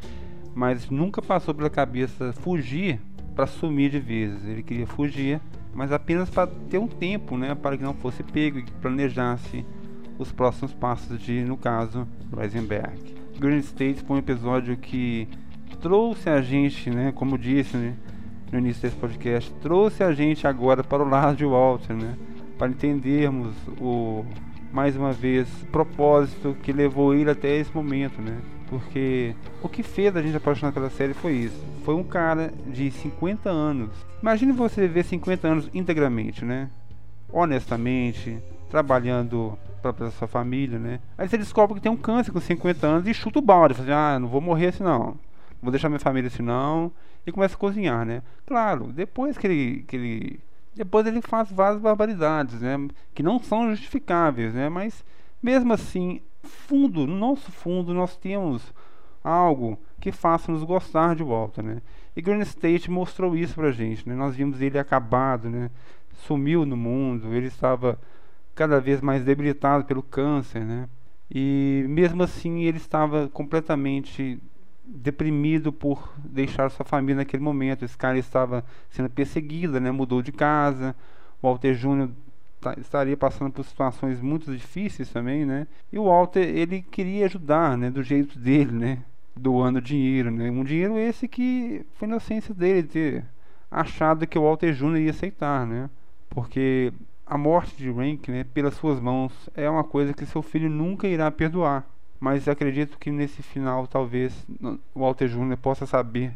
Mas 0.52 0.90
nunca 0.90 1.22
passou 1.22 1.54
pela 1.54 1.70
cabeça 1.70 2.32
fugir 2.32 3.00
para 3.36 3.46
sumir 3.46 3.92
de 3.92 4.00
vez. 4.00 4.44
Ele 4.44 4.64
queria 4.64 4.84
fugir, 4.84 5.40
mas 5.72 5.92
apenas 5.92 6.28
para 6.28 6.48
ter 6.68 6.78
um 6.78 6.88
tempo, 6.88 7.38
né? 7.38 7.54
Para 7.54 7.76
que 7.76 7.84
não 7.84 7.94
fosse 7.94 8.24
pego 8.24 8.58
e 8.58 8.64
que 8.64 8.72
planejasse 8.72 9.64
os 10.18 10.32
próximos 10.32 10.74
passos 10.74 11.16
de, 11.20 11.44
no 11.44 11.56
caso, 11.56 12.04
Reisenberg. 12.36 13.14
Green 13.38 13.58
State 13.58 14.02
foi 14.02 14.16
um 14.16 14.18
episódio 14.18 14.76
que 14.76 15.28
trouxe 15.80 16.28
a 16.28 16.42
gente, 16.42 16.90
né? 16.90 17.12
Como 17.12 17.38
disse 17.38 17.76
né, 17.76 17.94
no 18.50 18.58
início 18.58 18.82
desse 18.82 18.96
podcast, 18.96 19.54
trouxe 19.62 20.02
a 20.02 20.12
gente 20.12 20.48
agora 20.48 20.82
para 20.82 21.00
o 21.00 21.08
lado 21.08 21.36
de 21.36 21.44
Walter, 21.44 21.94
né? 21.94 22.16
Para 22.58 22.68
entendermos 22.68 23.54
o 23.80 24.24
mais 24.72 24.96
uma 24.96 25.12
vez 25.12 25.48
propósito 25.70 26.56
que 26.62 26.72
levou 26.72 27.14
ele 27.14 27.30
até 27.30 27.56
esse 27.56 27.74
momento, 27.74 28.20
né? 28.20 28.38
Porque 28.68 29.34
o 29.62 29.68
que 29.68 29.82
fez 29.82 30.16
a 30.16 30.22
gente 30.22 30.36
apaixonar 30.36 30.72
pela 30.72 30.90
série 30.90 31.14
foi 31.14 31.32
isso. 31.32 31.64
Foi 31.84 31.94
um 31.94 32.02
cara 32.02 32.52
de 32.66 32.90
50 32.90 33.48
anos. 33.48 33.90
Imagine 34.20 34.52
você 34.52 34.80
viver 34.82 35.04
50 35.04 35.48
anos 35.48 35.70
integramente, 35.72 36.44
né? 36.44 36.68
Honestamente, 37.32 38.38
trabalhando 38.68 39.56
para 39.80 40.10
sua 40.10 40.26
família, 40.26 40.78
né? 40.78 41.00
Aí 41.16 41.28
você 41.28 41.38
descobre 41.38 41.76
que 41.76 41.80
tem 41.80 41.92
um 41.92 41.96
câncer 41.96 42.32
com 42.32 42.40
50 42.40 42.86
anos 42.86 43.08
e 43.08 43.14
chuta 43.14 43.38
o 43.38 43.42
balde, 43.42 43.74
fala 43.74 43.86
assim, 43.86 44.16
ah, 44.16 44.18
não 44.18 44.28
vou 44.28 44.40
morrer 44.40 44.68
assim 44.68 44.82
não. 44.82 44.98
Não 44.98 45.16
vou 45.62 45.70
deixar 45.70 45.88
minha 45.88 46.00
família 46.00 46.28
assim 46.28 46.42
não. 46.42 46.90
E 47.26 47.32
começa 47.32 47.54
a 47.54 47.58
cozinhar, 47.58 48.04
né? 48.04 48.22
Claro, 48.44 48.92
depois 48.92 49.38
que 49.38 49.46
ele, 49.46 49.84
que 49.86 49.96
ele 49.96 50.40
depois 50.76 51.06
ele 51.06 51.22
faz 51.22 51.50
várias 51.50 51.80
barbaridades, 51.80 52.60
né? 52.60 52.76
Que 53.14 53.22
não 53.22 53.38
são 53.38 53.70
justificáveis, 53.70 54.54
né? 54.54 54.68
Mas 54.68 55.04
mesmo 55.42 55.72
assim, 55.72 56.20
fundo, 56.42 57.06
no 57.06 57.16
nosso 57.16 57.50
fundo, 57.50 57.94
nós 57.94 58.16
temos 58.16 58.72
algo 59.24 59.78
que 60.00 60.12
faça 60.12 60.52
nos 60.52 60.62
gostar 60.62 61.16
de 61.16 61.22
volta, 61.22 61.62
né? 61.62 61.80
E 62.14 62.22
Green 62.22 62.40
State 62.40 62.90
mostrou 62.90 63.36
isso 63.36 63.54
pra 63.54 63.72
gente, 63.72 64.08
né? 64.08 64.14
Nós 64.14 64.36
vimos 64.36 64.60
ele 64.60 64.78
acabado, 64.78 65.48
né? 65.48 65.70
Sumiu 66.12 66.64
no 66.64 66.76
mundo, 66.76 67.34
ele 67.34 67.46
estava 67.46 67.98
cada 68.54 68.80
vez 68.80 69.00
mais 69.00 69.24
debilitado 69.24 69.84
pelo 69.84 70.02
câncer, 70.02 70.64
né? 70.64 70.88
E 71.30 71.84
mesmo 71.88 72.22
assim 72.22 72.64
ele 72.64 72.76
estava 72.76 73.28
completamente 73.28 74.40
deprimido 74.86 75.72
por 75.72 76.12
deixar 76.18 76.70
sua 76.70 76.84
família 76.84 77.16
naquele 77.16 77.42
momento. 77.42 77.84
Esse 77.84 77.96
cara 77.96 78.18
estava 78.18 78.64
sendo 78.88 79.10
perseguido, 79.10 79.80
né? 79.80 79.90
mudou 79.90 80.22
de 80.22 80.32
casa. 80.32 80.94
Walter 81.42 81.74
Júnior 81.74 82.10
estaria 82.78 83.16
passando 83.16 83.52
por 83.52 83.64
situações 83.64 84.20
muito 84.20 84.52
difíceis 84.56 85.10
também, 85.10 85.44
né? 85.44 85.66
E 85.92 85.98
o 85.98 86.04
Walter, 86.04 86.40
ele 86.40 86.82
queria 86.82 87.26
ajudar, 87.26 87.76
né? 87.76 87.90
Do 87.90 88.02
jeito 88.02 88.38
dele, 88.38 88.72
né? 88.72 89.02
Doando 89.36 89.80
dinheiro, 89.80 90.30
né? 90.30 90.50
Um 90.50 90.64
dinheiro 90.64 90.98
esse 90.98 91.28
que 91.28 91.84
foi 91.92 92.08
inocência 92.08 92.54
dele 92.54 92.84
ter 92.84 93.24
achado 93.70 94.26
que 94.26 94.38
o 94.38 94.42
Walter 94.42 94.72
Júnior 94.72 95.00
ia 95.00 95.10
aceitar, 95.10 95.66
né? 95.66 95.90
Porque 96.30 96.92
a 97.26 97.36
morte 97.36 97.76
de 97.76 97.90
Rank, 97.90 98.28
né? 98.28 98.44
Pelas 98.44 98.74
suas 98.74 98.98
mãos, 98.98 99.32
é 99.54 99.68
uma 99.68 99.84
coisa 99.84 100.14
que 100.14 100.24
seu 100.24 100.42
filho 100.42 100.70
nunca 100.70 101.06
irá 101.06 101.30
perdoar 101.30 101.86
mas 102.18 102.48
acredito 102.48 102.98
que 102.98 103.10
nesse 103.10 103.42
final 103.42 103.86
talvez 103.86 104.46
o 104.94 105.00
Walter 105.00 105.28
Júnior 105.28 105.58
possa 105.58 105.86
saber 105.86 106.32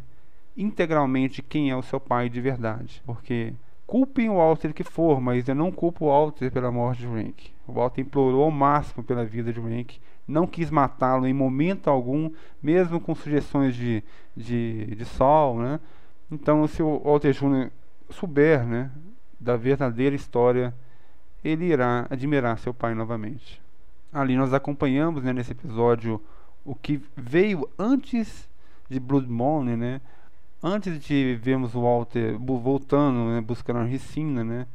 integralmente 0.56 1.42
quem 1.42 1.70
é 1.70 1.76
o 1.76 1.82
seu 1.82 1.98
pai 1.98 2.28
de 2.28 2.40
verdade. 2.40 3.02
Porque 3.04 3.52
culpem 3.86 4.28
o 4.28 4.36
Walter 4.36 4.72
que 4.72 4.84
for, 4.84 5.20
mas 5.20 5.48
eu 5.48 5.54
não 5.54 5.72
culpo 5.72 6.04
o 6.04 6.08
Walter 6.08 6.50
pela 6.50 6.70
morte 6.70 7.00
de 7.00 7.06
Rank. 7.06 7.48
O 7.66 7.72
Walter 7.72 8.02
implorou 8.02 8.44
ao 8.44 8.50
máximo 8.50 9.02
pela 9.02 9.24
vida 9.24 9.52
de 9.52 9.60
Rank, 9.60 9.94
não 10.26 10.46
quis 10.46 10.70
matá-lo 10.70 11.26
em 11.26 11.32
momento 11.32 11.88
algum, 11.88 12.30
mesmo 12.62 13.00
com 13.00 13.14
sugestões 13.14 13.74
de, 13.74 14.02
de, 14.36 14.94
de 14.94 15.04
Sol, 15.04 15.58
né? 15.58 15.80
Então, 16.30 16.66
se 16.68 16.82
o 16.82 17.00
Walter 17.00 17.32
Jr. 17.32 17.70
souber, 18.10 18.64
né, 18.64 18.90
da 19.40 19.56
verdadeira 19.56 20.14
história, 20.14 20.72
ele 21.42 21.64
irá 21.64 22.06
admirar 22.08 22.58
seu 22.58 22.72
pai 22.72 22.94
novamente. 22.94 23.60
Ali 24.12 24.36
nós 24.36 24.52
acompanhamos, 24.52 25.22
né, 25.22 25.32
nesse 25.32 25.52
episódio, 25.52 26.20
o 26.64 26.74
que 26.74 27.00
veio 27.16 27.68
antes 27.78 28.48
de 28.88 28.98
Blood 28.98 29.28
Money, 29.28 29.76
né? 29.76 30.00
Antes 30.62 31.02
de 31.02 31.38
vermos 31.40 31.74
o 31.74 31.82
Walter 31.82 32.36
voltando, 32.38 33.30
né, 33.30 33.40
buscando 33.40 33.78
a 33.78 33.84
Ricina, 33.84 34.42
né? 34.42 34.66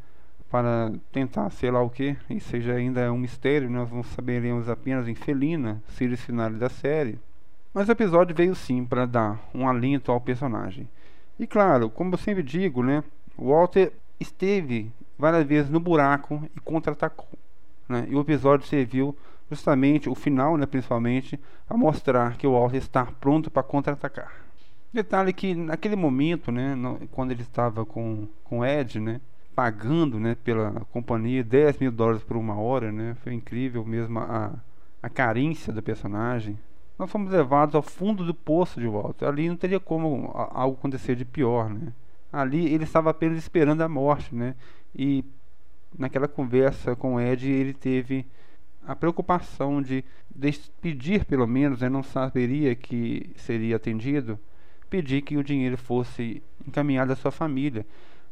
Para 0.50 0.92
tentar 1.12 1.50
sei 1.50 1.70
lá 1.70 1.82
o 1.82 1.90
que, 1.90 2.16
isso 2.30 2.50
seja 2.50 2.74
ainda 2.74 3.02
é 3.02 3.12
um 3.12 3.18
mistério, 3.18 3.70
nós 3.70 3.92
não 3.92 4.04
saberemos 4.04 4.70
apenas 4.70 5.08
em 5.08 5.16
Felina, 5.16 5.84
seres 5.90 6.22
finais 6.22 6.58
da 6.58 6.70
série. 6.70 7.20
Mas 7.74 7.90
o 7.90 7.92
episódio 7.92 8.34
veio 8.34 8.56
sim 8.56 8.86
para 8.86 9.06
dar 9.06 9.38
um 9.54 9.68
alento 9.68 10.12
ao 10.12 10.22
personagem. 10.22 10.88
E 11.38 11.46
claro, 11.46 11.90
como 11.90 12.14
eu 12.14 12.18
sempre 12.18 12.42
digo, 12.42 12.82
né? 12.82 13.04
O 13.38 13.50
Walter 13.50 13.92
esteve 14.18 14.90
várias 15.18 15.46
vezes 15.46 15.70
no 15.70 15.80
buraco 15.80 16.42
e 16.56 16.60
contra-atacou. 16.62 17.28
Né? 17.88 18.08
E 18.10 18.16
o 18.16 18.22
episódio 18.22 18.68
serviu 18.68 19.16
justamente, 19.50 20.10
o 20.10 20.16
final, 20.16 20.58
né, 20.58 20.66
principalmente, 20.66 21.40
a 21.70 21.78
mostrar 21.78 22.38
que 22.38 22.48
o 22.48 22.54
Walter 22.54 22.78
está 22.78 23.06
pronto 23.06 23.52
para 23.52 23.64
contra-atacar. 23.64 24.32
Detalhe 24.92 25.34
que 25.34 25.54
naquele 25.54 25.96
momento, 25.96 26.52
né, 26.52 26.74
no, 26.74 27.00
quando 27.12 27.32
ele 27.32 27.42
estava 27.42 27.86
com, 27.86 28.28
com 28.44 28.66
Ed, 28.66 29.00
né, 29.00 29.22
pagando 29.54 30.20
né, 30.20 30.36
pela 30.44 30.72
companhia 30.92 31.44
10 31.44 31.80
mil 31.80 31.92
dólares 31.92 32.24
por 32.24 32.38
uma 32.38 32.56
hora, 32.56 32.92
né, 32.92 33.16
foi 33.24 33.34
incrível 33.34 33.86
mesmo 33.86 34.20
a, 34.20 34.54
a 35.02 35.10
carência 35.10 35.72
do 35.72 35.82
personagem. 35.82 36.58
Nós 36.98 37.12
fomos 37.12 37.32
levados 37.32 37.76
ao 37.76 37.82
fundo 37.82 38.26
do 38.26 38.34
poço 38.34 38.80
de 38.80 38.88
Walter. 38.88 39.28
Ali 39.28 39.50
não 39.50 39.58
teria 39.58 39.80
como 39.80 40.32
algo 40.34 40.78
acontecer 40.78 41.16
de 41.16 41.26
pior, 41.26 41.70
né? 41.70 41.92
Ali 42.32 42.74
ele 42.74 42.86
estava 42.86 43.10
apenas 43.10 43.38
esperando 43.38 43.82
a 43.82 43.90
morte, 43.90 44.34
né? 44.34 44.56
E 44.96 45.26
naquela 45.98 46.28
conversa 46.28 46.96
com 46.96 47.20
Ed 47.20 47.50
ele 47.50 47.74
teve 47.74 48.26
a 48.86 48.96
preocupação 48.96 49.82
de 49.82 50.04
pedir, 50.82 51.26
pelo 51.26 51.48
menos, 51.48 51.82
né, 51.82 51.90
não 51.90 52.04
saberia 52.04 52.76
que 52.76 53.32
seria 53.36 53.78
atendido, 53.78 54.38
pedir 54.90 55.22
que 55.22 55.38
o 55.38 55.44
dinheiro 55.44 55.78
fosse 55.78 56.44
encaminhado 56.68 57.12
à 57.12 57.16
sua 57.16 57.32
família. 57.32 57.86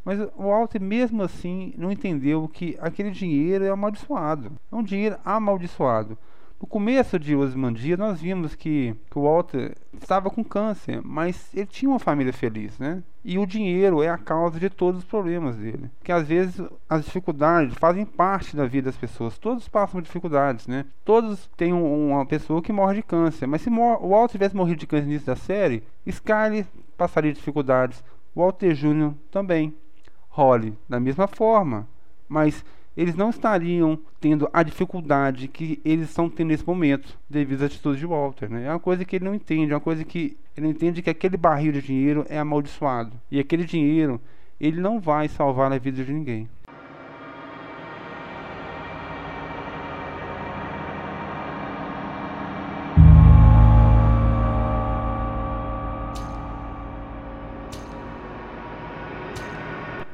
Mas 0.06 0.19
o 0.19 0.43
Walter, 0.49 0.82
mesmo 0.82 1.23
assim, 1.23 1.73
não 1.78 1.91
entendeu 1.91 2.47
que 2.47 2.78
aquele 2.80 3.10
dinheiro 3.10 3.63
é 3.63 3.69
amaldiçoado. 3.69 4.52
É 4.71 4.76
um 4.76 4.84
dinheiro 4.84 5.17
amaldiçoado. 5.23 6.17
No 6.63 6.67
começo 6.67 7.19
de 7.19 7.36
Osmandia, 7.36 7.97
nós 7.97 8.21
vimos 8.21 8.56
que, 8.56 8.95
que, 9.12 9.19
o 9.19 9.23
Walter 9.23 9.76
estava 10.02 10.30
com 10.30 10.41
câncer, 10.45 11.02
mas 11.04 11.54
ele 11.54 11.65
tinha 11.65 11.89
uma 11.89 11.99
família 11.99 12.32
feliz, 12.32 12.80
né? 12.80 13.04
E 13.21 13.38
o 13.38 13.45
dinheiro 13.45 14.02
é 14.02 14.08
a 14.08 14.17
causa 14.17 14.58
de 14.58 14.69
todos 14.69 15.02
os 15.02 15.06
problemas 15.06 15.58
dele. 15.58 15.91
Que 16.02 16.10
às 16.10 16.26
vezes 16.26 16.62
as 16.88 17.04
dificuldades 17.04 17.76
fazem 17.78 18.06
parte 18.06 18.56
da 18.56 18.65
vida 18.65 18.86
das 18.86 18.95
pessoas. 18.95 19.38
Todos 19.38 19.67
passam 19.67 19.99
por 19.99 20.04
dificuldades, 20.04 20.65
né? 20.65 20.86
Todos 21.04 21.49
têm 21.58 21.73
um, 21.73 22.12
uma 22.12 22.26
pessoa 22.26 22.62
que 22.62 22.71
morre 22.71 22.95
de 22.95 23.04
câncer. 23.04 23.45
Mas 23.45 23.62
se 23.62 23.69
o 23.69 24.08
Walter 24.08 24.32
tivesse 24.32 24.56
morrido 24.56 24.80
de 24.80 24.88
câncer 24.88 25.04
no 25.04 25.12
início 25.12 25.28
da 25.28 25.36
série, 25.36 25.84
Skyler 26.06 26.65
passaria 26.97 27.34
dificuldades. 27.34 28.02
Walter 28.34 28.73
Jr. 28.73 29.12
também. 29.30 29.76
Holly, 30.30 30.78
da 30.88 30.97
mesma 30.97 31.28
forma. 31.28 31.86
Mas 32.30 32.63
eles 32.95 33.15
não 33.15 33.29
estariam 33.29 33.97
tendo 34.19 34.47
a 34.53 34.62
dificuldade 34.62 35.47
que 35.47 35.82
eles 35.84 36.10
estão 36.10 36.29
tendo 36.29 36.49
nesse 36.49 36.65
momento, 36.65 37.17
devido 37.29 37.63
às 37.63 37.71
atitudes 37.71 37.99
de 37.99 38.06
Walter. 38.06 38.49
Né? 38.49 38.65
É 38.65 38.69
uma 38.69 38.79
coisa 38.79 39.03
que 39.03 39.15
ele 39.15 39.25
não 39.25 39.34
entende, 39.34 39.71
é 39.71 39.75
uma 39.75 39.82
coisa 39.82 40.03
que 40.03 40.38
ele 40.56 40.67
entende 40.67 41.01
que 41.01 41.10
aquele 41.10 41.36
barril 41.36 41.71
de 41.71 41.82
dinheiro 41.82 42.25
é 42.29 42.38
amaldiçoado. 42.38 43.12
E 43.32 43.39
aquele 43.39 43.65
dinheiro, 43.65 44.21
ele 44.60 44.79
não 44.79 44.99
vai 44.99 45.27
salvar 45.27 45.71
a 45.71 45.77
vida 45.77 46.03
de 46.03 46.13
ninguém. 46.13 46.47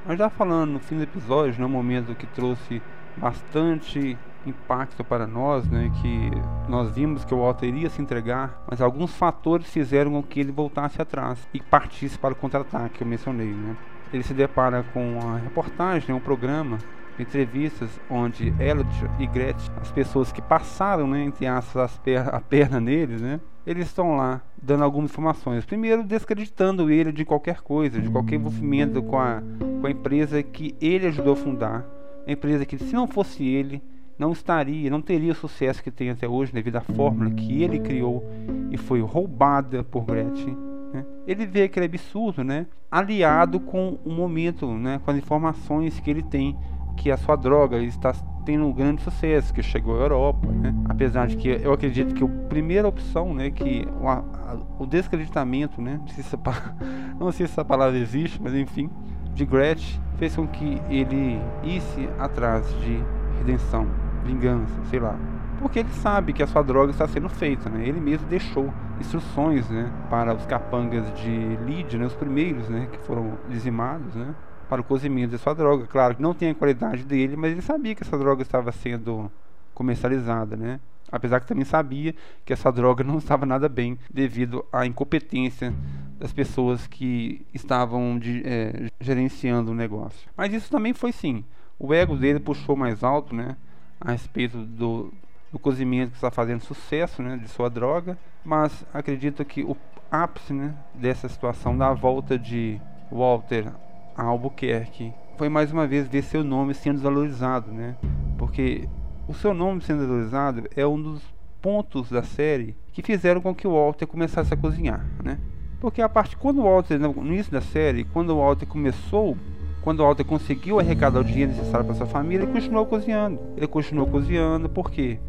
Mas 0.10 0.18
já 0.18 0.28
falando 0.28 0.72
no 0.72 0.80
fim 0.80 0.98
do 0.98 1.04
episódio, 1.04 1.62
no 1.62 1.68
né, 1.68 1.72
momento 1.72 2.16
que 2.16 2.26
trouxe 2.26 2.82
bastante 3.16 4.18
impacto 4.44 5.04
para 5.04 5.28
nós, 5.28 5.70
né, 5.70 5.92
que 6.02 6.32
nós 6.68 6.90
vimos 6.90 7.24
que 7.24 7.32
o 7.32 7.38
Walter 7.38 7.68
iria 7.68 7.92
se 7.92 8.02
entregar, 8.02 8.60
mas 8.68 8.82
alguns 8.82 9.16
fatores 9.16 9.70
fizeram 9.70 10.14
com 10.14 10.24
que 10.24 10.40
ele 10.40 10.52
voltasse 10.52 11.00
atrás 11.00 11.48
e 11.54 11.62
partisse 11.62 12.18
para 12.18 12.34
o 12.34 12.36
contra-ataque 12.36 12.98
que 12.98 13.04
eu 13.04 13.08
mencionei. 13.08 13.54
Né. 13.54 13.78
Ele 14.12 14.24
se 14.24 14.34
depara 14.34 14.84
com 14.92 15.20
a 15.22 15.38
reportagem, 15.38 16.16
um 16.16 16.20
programa 16.20 16.80
entrevistas 17.22 17.90
onde 18.10 18.54
Elliot 18.60 18.90
e 19.20 19.28
Gretchen, 19.28 19.72
as 19.80 19.92
pessoas 19.92 20.32
que 20.32 20.42
passaram, 20.42 21.08
né, 21.08 21.24
entre 21.24 21.46
aspas, 21.46 21.98
per 21.98 22.34
a 22.34 22.40
perna 22.40 22.80
neles, 22.80 23.22
né, 23.22 23.40
eles 23.66 23.88
estão 23.88 24.16
lá 24.16 24.42
dando 24.62 24.84
algumas 24.84 25.12
informações. 25.12 25.66
Primeiro, 25.66 26.04
descreditando 26.04 26.90
ele 26.90 27.12
de 27.12 27.24
qualquer 27.24 27.62
coisa, 27.62 28.02
de 28.02 28.10
qualquer 28.10 28.36
envolvimento 28.36 29.02
com 29.04 29.20
a, 29.20 29.42
com 29.80 29.86
a 29.86 29.92
empresa 29.92 30.42
que 30.42 30.76
ele 30.82 31.08
ajudou 31.08 31.34
a 31.34 31.38
fundar. 31.38 31.86
A 32.26 32.32
empresa 32.32 32.66
que, 32.66 32.78
se 32.78 32.94
não 32.94 33.08
fosse 33.08 33.46
ele, 33.46 33.82
não 34.18 34.34
estaria, 34.34 34.90
não 34.90 35.02
teria 35.02 35.32
o 35.32 35.36
sucesso 35.36 35.82
que 35.82 35.90
tem 35.90 36.10
até 36.10 36.28
hoje 36.28 36.52
devido 36.52 36.76
à 36.76 36.82
fórmula 36.82 37.32
que 37.32 37.64
ele 37.64 37.80
criou 37.80 38.24
e 38.70 38.78
foi 38.78 39.02
roubada 39.02 39.84
por 39.84 40.04
Gretchen. 40.04 40.58
Né? 40.94 41.06
Ele 41.26 41.46
vê 41.46 41.64
aquele 41.64 41.86
absurdo, 41.86 42.44
né? 42.44 42.66
aliado 42.92 43.60
com 43.60 43.98
o 44.04 44.10
momento, 44.10 44.68
né? 44.68 45.00
com 45.04 45.12
as 45.12 45.18
informações 45.18 46.00
que 46.00 46.10
ele 46.10 46.24
tem 46.24 46.58
que 47.00 47.10
a 47.10 47.16
sua 47.16 47.38
droga 47.38 47.78
está 47.78 48.14
tendo 48.46 48.66
um 48.66 48.74
grande 48.74 49.02
sucesso, 49.02 49.54
que 49.54 49.64
chegou 49.64 49.98
à 49.98 50.02
Europa, 50.02 50.48
né? 50.48 50.76
Apesar 50.90 51.28
de 51.28 51.38
que 51.38 51.48
eu 51.48 51.72
acredito 51.72 52.14
que 52.14 52.24
a 52.24 52.28
primeira 52.50 52.88
opção, 52.88 53.34
né, 53.34 53.50
que 53.50 53.88
o, 54.02 54.84
o 54.84 54.86
descreditamento, 54.86 55.82
né, 55.82 55.98
não 55.98 56.08
sei, 56.08 56.24
se 56.24 56.38
não 57.18 57.32
sei 57.32 57.48
se 57.48 57.54
essa 57.54 57.64
palavra 57.64 57.98
existe, 57.98 58.42
mas 58.42 58.54
enfim, 58.54 58.90
de 59.34 59.46
Gretchen 59.46 60.02
fez 60.18 60.36
com 60.36 60.46
que 60.46 60.82
ele 60.90 61.40
isse 61.64 62.10
atrás 62.20 62.68
de 62.82 63.02
redenção, 63.38 63.88
vingança, 64.26 64.76
sei 64.90 65.00
lá. 65.00 65.18
Porque 65.60 65.80
ele 65.80 65.90
sabe 65.90 66.34
que 66.34 66.44
a 66.44 66.48
sua 66.48 66.62
droga 66.62 66.92
está 66.92 67.08
sendo 67.08 67.30
feita, 67.30 67.70
né? 67.70 67.86
Ele 67.88 68.00
mesmo 68.00 68.28
deixou 68.28 68.74
instruções, 69.00 69.70
né, 69.70 69.90
para 70.10 70.34
os 70.34 70.46
capangas 70.46 71.06
de 71.14 71.58
Lídia, 71.66 71.98
né, 71.98 72.06
os 72.06 72.16
primeiros, 72.16 72.68
né, 72.68 72.90
que 72.92 72.98
foram 73.00 73.38
dizimados, 73.48 74.16
né? 74.16 74.36
Para 74.70 74.82
o 74.82 74.84
cozimento 74.84 75.32
de 75.32 75.40
sua 75.40 75.56
droga. 75.56 75.88
Claro 75.88 76.16
que 76.16 76.22
não 76.22 76.34
tem 76.34 76.52
a 76.52 76.56
qualidade 76.56 77.04
dele, 77.04 77.36
mas 77.36 77.52
ele 77.52 77.62
sabia 77.62 77.96
que 77.96 78.04
essa 78.04 78.18
droga 78.18 78.44
estava 78.44 78.72
sendo 78.72 79.30
comercializada, 79.74 80.56
né? 80.56 80.80
Apesar 81.12 81.40
que 81.40 81.48
também 81.48 81.66
sabia 81.66 82.14
que 82.46 82.54
essa 82.54 82.72
droga 82.72 83.04
não 83.04 83.18
estava 83.18 83.46
nada 83.46 83.68
bem 83.68 83.98
devido 84.14 84.64
à 84.72 84.86
incompetência 84.86 85.74
das 86.20 86.32
pessoas 86.32 86.86
que 86.86 87.44
estavam 87.52 88.20
de, 88.20 88.44
é, 88.46 88.90
gerenciando 89.02 89.72
o 89.72 89.76
negócio. 89.76 90.30
Mas 90.38 90.54
isso 90.54 90.70
também 90.70 90.94
foi 90.94 91.12
sim. 91.12 91.44
O 91.80 91.94
ego 91.94 92.16
dele 92.16 92.40
puxou 92.40 92.76
mais 92.76 93.04
alto, 93.04 93.34
né? 93.34 93.58
A 94.00 94.12
respeito 94.12 94.58
do, 94.58 95.12
do 95.52 95.58
cozimento 95.58 96.12
que 96.12 96.18
está 96.18 96.30
fazendo 96.30 96.62
sucesso, 96.62 97.24
né? 97.24 97.38
De 97.38 97.48
sua 97.48 97.70
droga. 97.70 98.16
Mas 98.46 98.86
acredito 98.94 99.44
que 99.44 99.64
o 99.64 99.76
ápice, 100.12 100.54
né? 100.54 100.76
Dessa 100.94 101.28
situação 101.28 101.76
da 101.76 101.92
volta 101.92 102.38
de 102.38 102.80
Walter 103.12 103.72
a 104.16 104.24
Albuquerque 104.24 105.14
foi 105.38 105.50
mais 105.50 105.72
uma 105.72 105.88
vez 105.88 106.08
ver 106.08 106.24
seu 106.24 106.44
nome 106.44 106.74
sendo 106.74 106.96
desvalorizado, 106.96 107.72
né? 107.72 107.96
Porque 108.38 108.88
o 109.28 109.34
seu 109.34 109.54
nome 109.54 109.82
sendo 109.82 110.00
desvalorizado 110.00 110.64
é 110.76 110.86
um 110.86 111.02
dos 111.02 111.22
pontos 111.62 112.10
da 112.10 112.24
série 112.24 112.76
que 112.92 113.02
fizeram 113.02 113.42
com 113.42 113.54
que 113.54 113.68
o 113.68 113.74
Walter 113.74 114.06
começasse 114.06 114.54
a 114.54 114.58
cozinhar, 114.58 115.06
né? 115.24 115.40
Porque 115.80 116.02
a 116.02 116.10
parte 116.10 116.36
quando 116.36 116.60
o 116.60 116.64
Walter 116.64 116.98
no 117.00 117.26
início 117.26 117.52
da 117.52 117.62
série, 117.62 118.04
quando 118.04 118.32
o 118.32 118.38
Walter 118.38 118.66
começou, 118.66 119.38
quando 119.82 120.02
o 120.02 120.04
Walter 120.04 120.26
conseguiu 120.26 120.80
arrecadar 120.80 121.22
o 121.22 121.24
dinheiro 121.24 121.52
necessário 121.52 121.86
para 121.86 121.96
sua 121.96 122.06
família, 122.06 122.44
ele 122.44 122.52
continuou 122.52 122.86
cozinhando. 122.86 123.40
Ele 123.56 123.68
continuou 123.68 124.08
cozinhando, 124.08 124.70
por 124.70 124.92
quê? 124.92 125.20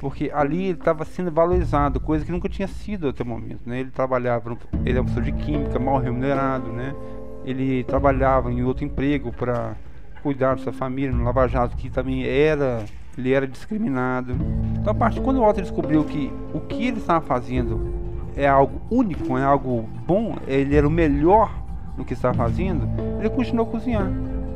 Porque 0.00 0.30
ali 0.34 0.64
ele 0.64 0.78
estava 0.78 1.04
sendo 1.04 1.30
valorizado, 1.30 2.00
coisa 2.00 2.24
que 2.24 2.32
nunca 2.32 2.48
tinha 2.48 2.66
sido 2.66 3.08
até 3.08 3.22
o 3.22 3.26
momento, 3.26 3.60
né? 3.66 3.80
Ele 3.80 3.90
trabalhava, 3.90 4.56
ele 4.84 4.98
é 4.98 5.00
um 5.00 5.04
professor 5.04 5.22
de 5.22 5.32
química, 5.32 5.78
mal 5.78 5.98
remunerado, 5.98 6.72
né? 6.72 6.94
Ele 7.44 7.84
trabalhava 7.84 8.52
em 8.52 8.62
outro 8.62 8.84
emprego 8.84 9.32
para 9.32 9.74
cuidar 10.22 10.56
da 10.56 10.62
sua 10.62 10.72
família 10.72 11.12
no 11.12 11.24
Lava 11.24 11.46
Jato, 11.48 11.76
que 11.76 11.90
também 11.90 12.24
era 12.24 12.84
ele 13.18 13.32
era 13.32 13.46
discriminado. 13.46 14.36
Então, 14.78 14.92
a 14.92 14.94
partir 14.94 15.20
quando 15.20 15.38
o 15.38 15.40
Walter 15.40 15.62
descobriu 15.62 16.04
que 16.04 16.32
o 16.54 16.60
que 16.60 16.86
ele 16.86 16.98
estava 16.98 17.20
fazendo 17.20 17.92
é 18.36 18.46
algo 18.46 18.80
único, 18.90 19.36
é 19.36 19.42
algo 19.42 19.88
bom, 20.06 20.36
ele 20.46 20.74
era 20.74 20.86
o 20.86 20.90
melhor 20.90 21.52
no 21.96 22.04
que 22.04 22.14
estava 22.14 22.34
fazendo, 22.34 22.88
ele 23.18 23.28
continuou 23.30 23.66
a 23.66 23.70
cozinhar. 23.70 24.10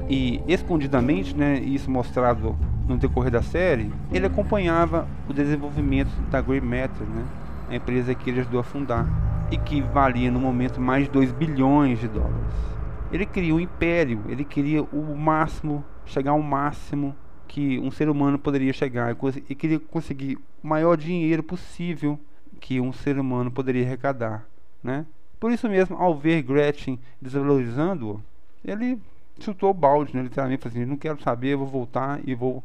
E 0.09 0.43
escondidamente, 0.47 1.37
né, 1.37 1.59
isso 1.59 1.91
mostrado 1.91 2.57
no 2.87 2.97
decorrer 2.97 3.31
da 3.31 3.43
série, 3.43 3.91
ele 4.13 4.27
acompanhava 4.27 5.07
o 5.29 5.33
desenvolvimento 5.33 6.11
da 6.31 6.41
Grey 6.41 6.61
Matter, 6.61 7.07
né, 7.07 7.25
a 7.69 7.77
empresa 7.77 8.15
que 8.15 8.31
ele 8.31 8.41
ajudou 8.41 8.61
a 8.61 8.65
fundar 8.65 9.07
e 9.51 9.57
que 9.57 9.81
valia 9.81 10.31
no 10.31 10.41
momento 10.41 10.81
mais 10.81 11.05
de 11.05 11.11
2 11.11 11.33
bilhões 11.33 11.99
de 11.99 12.09
dólares. 12.09 12.74
Ele 13.13 13.27
queria 13.27 13.55
um 13.55 13.61
império, 13.61 14.25
ele 14.29 14.45
queria 14.45 14.83
o 14.83 15.17
máximo, 15.17 15.85
chegar 16.07 16.33
ao 16.33 16.43
máximo 16.43 17.15
que 17.47 17.79
um 17.79 17.91
ser 17.91 18.09
humano 18.09 18.39
poderia 18.39 18.73
chegar 18.73 19.17
e 19.49 19.55
queria 19.55 19.79
conseguir 19.79 20.37
o 20.63 20.67
maior 20.67 20.97
dinheiro 20.97 21.43
possível 21.43 22.19
que 22.61 22.81
um 22.81 22.93
ser 22.93 23.19
humano 23.19 23.51
poderia 23.51 23.85
arrecadar, 23.85 24.47
né? 24.83 25.07
Por 25.39 25.53
isso 25.53 25.69
mesmo, 25.69 25.97
ao 25.97 26.17
ver 26.17 26.43
Gretchen 26.43 26.99
desvalorizando-o, 27.21 28.21
ele 28.65 28.99
chutou 29.39 29.71
o 29.71 29.75
balde, 29.75 30.17
né? 30.17 30.23
literalmente, 30.23 30.67
assim, 30.67 30.85
não 30.85 30.97
quero 30.97 31.23
saber, 31.23 31.57
vou 31.57 31.67
voltar 31.67 32.21
e 32.27 32.35
vou 32.35 32.65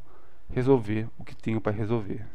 resolver 0.50 1.08
o 1.18 1.24
que 1.24 1.36
tenho 1.36 1.60
para 1.60 1.72
resolver. 1.72 2.26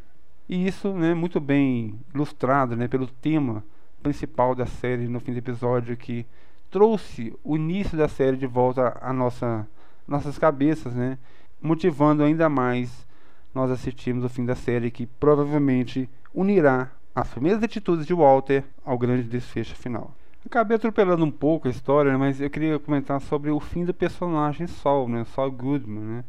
E 0.49 0.67
isso, 0.67 0.93
né, 0.93 1.15
muito 1.15 1.41
bem 1.41 1.99
ilustrado, 2.15 2.77
né, 2.77 2.87
pelo 2.87 3.07
tema 3.07 3.65
principal 4.03 4.55
da 4.55 4.67
série 4.67 5.09
no 5.09 5.19
fim 5.19 5.33
do 5.33 5.39
episódio 5.39 5.97
que 5.97 6.27
trouxe 6.75 7.33
o 7.45 7.55
início 7.55 7.97
da 7.97 8.09
série 8.09 8.37
de 8.37 8.49
volta 8.49 8.99
à 9.01 9.13
nossa 9.13 9.65
nossas 10.09 10.37
cabeças, 10.37 10.93
né, 10.93 11.17
motivando 11.63 12.25
ainda 12.25 12.49
mais 12.49 13.07
nós 13.55 13.71
assistirmos 13.71 14.25
o 14.25 14.29
fim 14.29 14.45
da 14.45 14.57
série 14.57 14.91
que 14.91 15.07
provavelmente 15.07 16.11
unirá 16.35 16.91
as 17.15 17.29
primeiras 17.29 17.63
atitudes 17.63 18.05
de 18.05 18.13
Walter 18.13 18.65
ao 18.85 18.99
grande 18.99 19.23
desfecho 19.23 19.77
final. 19.77 20.13
Acabei 20.45 20.77
atropelando 20.77 21.25
um 21.25 21.31
pouco 21.31 21.69
a 21.69 21.71
história, 21.71 22.19
mas 22.19 22.41
eu 22.41 22.51
queria 22.51 22.77
comentar 22.81 23.21
sobre 23.21 23.53
o 23.53 23.61
fim 23.61 23.85
do 23.85 23.95
personagem 23.95 24.67
Saul, 24.67 25.09
né, 25.09 25.25
Saul 25.27 25.53
Goodman, 25.53 26.03
né. 26.03 26.25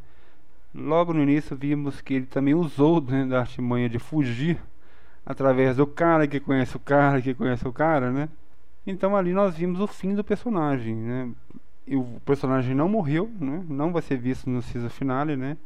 Logo 0.75 1.11
no 1.11 1.23
início 1.23 1.55
vimos 1.55 2.01
que 2.01 2.13
ele 2.13 2.27
também 2.27 2.53
usou 2.53 3.01
né, 3.01 3.25
da 3.25 3.39
artimanha 3.39 3.89
de 3.89 3.97
fugir 3.97 4.59
através 5.25 5.77
do 5.77 5.87
cara 5.87 6.27
que 6.27 6.39
conhece 6.39 6.77
o 6.77 6.79
cara 6.79 7.19
que 7.19 7.33
conhece 7.33 7.67
o 7.67 7.73
cara, 7.73 8.11
né? 8.11 8.29
Então 8.85 9.15
ali 9.15 9.33
nós 9.33 9.55
vimos 9.55 9.79
o 9.79 9.87
fim 9.87 10.13
do 10.13 10.23
personagem, 10.23 10.95
né? 10.95 11.29
E 11.87 11.95
o 11.95 12.03
personagem 12.25 12.75
não 12.75 12.89
morreu, 12.89 13.31
né? 13.39 13.63
Não 13.67 13.91
vai 13.91 14.01
ser 14.01 14.17
visto 14.17 14.49
no 14.49 14.61
season 14.61 14.89
finale, 14.89 15.35
né? 15.35 15.57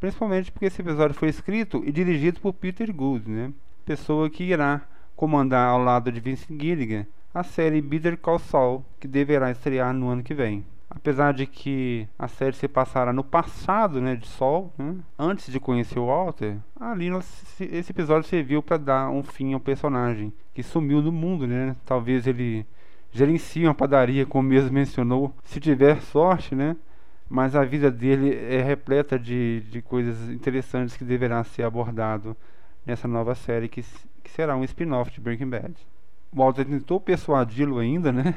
Principalmente 0.00 0.50
porque 0.50 0.66
esse 0.66 0.80
episódio 0.80 1.14
foi 1.14 1.28
escrito 1.28 1.82
e 1.84 1.92
dirigido 1.92 2.40
por 2.40 2.52
Peter 2.52 2.92
Gould, 2.92 3.30
né? 3.30 3.52
Pessoa 3.84 4.28
que 4.28 4.44
irá 4.44 4.82
comandar 5.16 5.68
ao 5.68 5.82
lado 5.82 6.10
de 6.10 6.20
Vince 6.20 6.46
Gilligan 6.48 7.06
a 7.32 7.42
série 7.42 7.80
Bitter 7.80 8.16
Call 8.16 8.38
Saul, 8.38 8.84
que 9.00 9.08
deverá 9.08 9.50
estrear 9.50 9.92
no 9.92 10.08
ano 10.08 10.22
que 10.22 10.34
vem 10.34 10.64
apesar 10.88 11.32
de 11.32 11.46
que 11.46 12.08
a 12.18 12.28
série 12.28 12.54
se 12.54 12.68
passara 12.68 13.12
no 13.12 13.24
passado, 13.24 14.00
né, 14.00 14.16
de 14.16 14.26
Sol, 14.26 14.72
né, 14.78 14.96
antes 15.18 15.52
de 15.52 15.58
conhecer 15.58 15.98
o 15.98 16.06
Walter, 16.06 16.56
ali 16.78 17.08
esse 17.60 17.92
episódio 17.92 18.28
serviu 18.28 18.62
para 18.62 18.76
dar 18.76 19.10
um 19.10 19.22
fim 19.22 19.54
ao 19.54 19.60
personagem 19.60 20.32
que 20.52 20.62
sumiu 20.62 21.02
do 21.02 21.10
mundo, 21.10 21.46
né? 21.46 21.74
Talvez 21.84 22.26
ele 22.26 22.64
gerencie 23.10 23.64
uma 23.64 23.74
padaria, 23.74 24.24
como 24.24 24.48
mesmo 24.48 24.72
mencionou, 24.72 25.34
se 25.42 25.58
tiver 25.60 26.00
sorte, 26.00 26.54
né? 26.54 26.76
Mas 27.28 27.56
a 27.56 27.64
vida 27.64 27.90
dele 27.90 28.34
é 28.34 28.62
repleta 28.62 29.18
de, 29.18 29.62
de 29.70 29.82
coisas 29.82 30.28
interessantes 30.30 30.96
que 30.96 31.04
deverá 31.04 31.42
ser 31.42 31.64
abordado 31.64 32.36
nessa 32.86 33.08
nova 33.08 33.34
série 33.34 33.68
que, 33.68 33.82
que 34.22 34.30
será 34.30 34.56
um 34.56 34.64
spin-off 34.64 35.10
de 35.10 35.20
Breaking 35.20 35.48
Bad. 35.48 35.74
Walter 36.32 36.64
tentou 36.64 37.00
persuadi-lo 37.00 37.78
ainda, 37.78 38.12
né? 38.12 38.34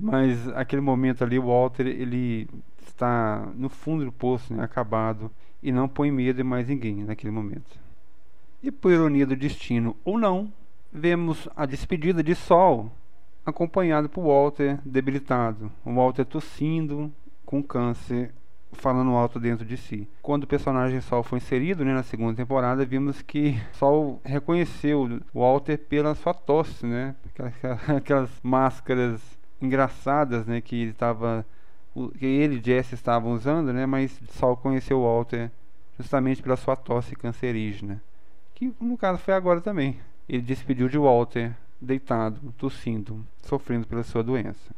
Mas 0.00 0.48
aquele 0.50 0.80
momento 0.80 1.24
ali, 1.24 1.38
o 1.38 1.46
Walter, 1.46 1.86
ele 1.86 2.48
está 2.86 3.48
no 3.56 3.68
fundo 3.68 4.04
do 4.04 4.12
poço, 4.12 4.54
né, 4.54 4.62
acabado, 4.62 5.30
e 5.62 5.72
não 5.72 5.88
põe 5.88 6.10
medo 6.10 6.40
em 6.40 6.44
mais 6.44 6.68
ninguém 6.68 7.04
naquele 7.04 7.32
momento. 7.32 7.78
E 8.62 8.70
por 8.70 8.92
ironia 8.92 9.26
do 9.26 9.36
destino 9.36 9.96
ou 10.04 10.18
não, 10.18 10.52
vemos 10.92 11.48
a 11.56 11.66
despedida 11.66 12.22
de 12.22 12.34
Sol, 12.34 12.90
acompanhado 13.44 14.08
por 14.08 14.24
Walter 14.24 14.78
debilitado, 14.84 15.70
o 15.84 15.92
Walter 15.94 16.24
tossindo 16.24 17.12
com 17.44 17.62
câncer, 17.62 18.32
falando 18.72 19.10
alto 19.12 19.40
dentro 19.40 19.64
de 19.64 19.76
si. 19.76 20.08
Quando 20.20 20.44
o 20.44 20.46
personagem 20.46 21.00
Sol 21.00 21.22
foi 21.22 21.38
inserido 21.38 21.84
né, 21.84 21.94
na 21.94 22.02
segunda 22.02 22.34
temporada, 22.34 22.84
vimos 22.84 23.22
que 23.22 23.58
Sol 23.72 24.20
reconheceu 24.24 25.20
Walter 25.34 25.78
pela 25.78 26.14
sua 26.14 26.34
tosse, 26.34 26.86
né? 26.86 27.14
Aquelas, 27.26 27.54
aquelas 27.90 28.30
máscaras 28.42 29.37
engraçadas, 29.60 30.46
né, 30.46 30.60
que 30.60 30.84
estava 30.84 31.44
que 32.16 32.26
ele 32.26 32.58
e 32.58 32.64
Jesse 32.64 32.94
estavam 32.94 33.32
usando, 33.32 33.72
né, 33.72 33.84
mas 33.84 34.20
só 34.30 34.54
conheceu 34.54 35.02
Walter 35.02 35.50
justamente 35.98 36.40
pela 36.40 36.56
sua 36.56 36.76
tosse 36.76 37.16
cancerígena, 37.16 38.00
que 38.54 38.72
no 38.80 38.96
caso 38.96 39.18
foi 39.18 39.34
agora 39.34 39.60
também. 39.60 39.98
Ele 40.28 40.42
despediu 40.42 40.88
de 40.88 40.98
Walter 40.98 41.52
deitado, 41.80 42.52
tossindo, 42.56 43.24
sofrendo 43.42 43.86
pela 43.86 44.02
sua 44.02 44.22
doença. 44.22 44.72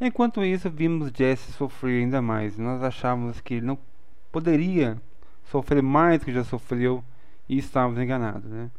Enquanto 0.00 0.44
isso, 0.44 0.70
vimos 0.70 1.10
Jesse 1.14 1.52
sofrer 1.52 2.02
ainda 2.02 2.20
mais. 2.20 2.58
Nós 2.58 2.82
achávamos 2.82 3.40
que 3.40 3.54
ele 3.54 3.66
não 3.66 3.78
poderia 4.32 5.00
sofrer 5.50 5.82
mais 5.82 6.20
do 6.20 6.26
que 6.26 6.32
já 6.32 6.44
sofreu 6.44 7.02
e 7.48 7.58
estávamos 7.58 7.98
enganados, 8.00 8.50
né? 8.50 8.70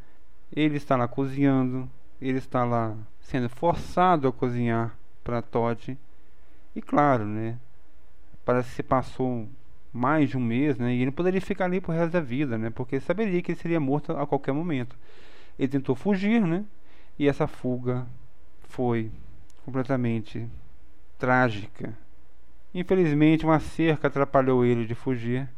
Ele 0.51 0.77
está 0.77 0.95
lá 0.95 1.07
cozinhando, 1.07 1.89
ele 2.21 2.37
está 2.37 2.63
lá 2.63 2.95
sendo 3.21 3.49
forçado 3.49 4.27
a 4.27 4.31
cozinhar 4.31 4.95
para 5.25 5.41
Todd. 5.41 5.97
E 6.75 6.81
claro, 6.81 7.25
né? 7.25 7.57
Parece 8.45 8.69
que 8.69 8.75
se 8.75 8.83
passou 8.83 9.49
mais 9.91 10.29
de 10.29 10.37
um 10.37 10.41
mês, 10.41 10.77
né? 10.77 10.93
E 10.93 11.01
ele 11.01 11.11
poderia 11.11 11.41
ficar 11.41 11.65
ali 11.65 11.81
pro 11.81 11.91
resto 11.91 12.11
da 12.11 12.21
vida, 12.21 12.57
né? 12.57 12.69
Porque 12.69 12.99
saberia 12.99 13.41
que 13.41 13.51
ele 13.51 13.59
seria 13.59 13.79
morto 13.79 14.11
a 14.13 14.25
qualquer 14.27 14.53
momento. 14.53 14.95
Ele 15.57 15.67
tentou 15.67 15.95
fugir, 15.95 16.41
né? 16.41 16.63
E 17.17 17.27
essa 17.27 17.47
fuga 17.47 18.05
foi 18.69 19.11
completamente 19.65 20.47
trágica. 21.17 21.97
Infelizmente, 22.73 23.45
uma 23.45 23.59
cerca 23.59 24.07
atrapalhou 24.07 24.63
ele 24.63 24.85
de 24.85 24.93
fugir. 24.93 25.49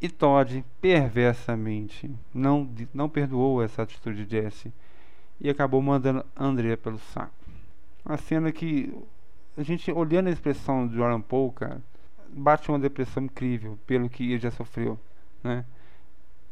E 0.00 0.08
Todd, 0.08 0.64
perversamente, 0.80 2.08
não, 2.32 2.70
não 2.94 3.08
perdoou 3.08 3.62
essa 3.62 3.82
atitude 3.82 4.24
de 4.26 4.30
Jesse 4.30 4.72
e 5.40 5.50
acabou 5.50 5.82
mandando 5.82 6.24
Andrea 6.36 6.76
pelo 6.76 6.98
saco. 6.98 7.37
Uma 8.08 8.16
cena 8.16 8.50
que 8.50 8.90
a 9.54 9.62
gente 9.62 9.92
olhando 9.92 10.28
a 10.28 10.30
expressão 10.30 10.86
do 10.86 10.94
Jordan 10.94 11.20
Paul, 11.20 11.52
cara, 11.52 11.82
bate 12.32 12.70
uma 12.70 12.78
depressão 12.78 13.24
incrível 13.24 13.78
pelo 13.86 14.08
que 14.08 14.32
ele 14.32 14.38
já 14.38 14.50
sofreu, 14.50 14.98
né? 15.44 15.62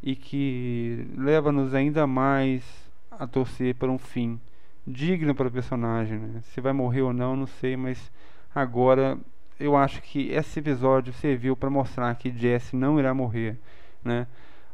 E 0.03 0.15
que 0.15 1.09
leva-nos 1.17 1.73
ainda 1.73 2.07
mais 2.07 2.63
a 3.11 3.27
torcer 3.27 3.75
por 3.75 3.89
um 3.89 3.97
fim 3.97 4.39
digno 4.87 5.35
para 5.35 5.49
o 5.49 5.51
personagem, 5.51 6.19
né? 6.19 6.43
Se 6.43 6.61
vai 6.61 6.75
morrer 6.75 7.01
ou 7.01 7.15
não, 7.15 7.35
não 7.35 7.47
sei, 7.47 7.75
mas 7.75 8.13
agora 8.55 9.19
eu 9.59 9.75
acho 9.75 10.03
que 10.03 10.29
esse 10.33 10.59
episódio 10.59 11.11
serviu 11.15 11.57
para 11.57 11.71
mostrar 11.71 12.15
que 12.17 12.31
Jesse 12.31 12.77
não 12.77 12.99
irá 12.99 13.15
morrer, 13.15 13.59
né? 14.05 14.27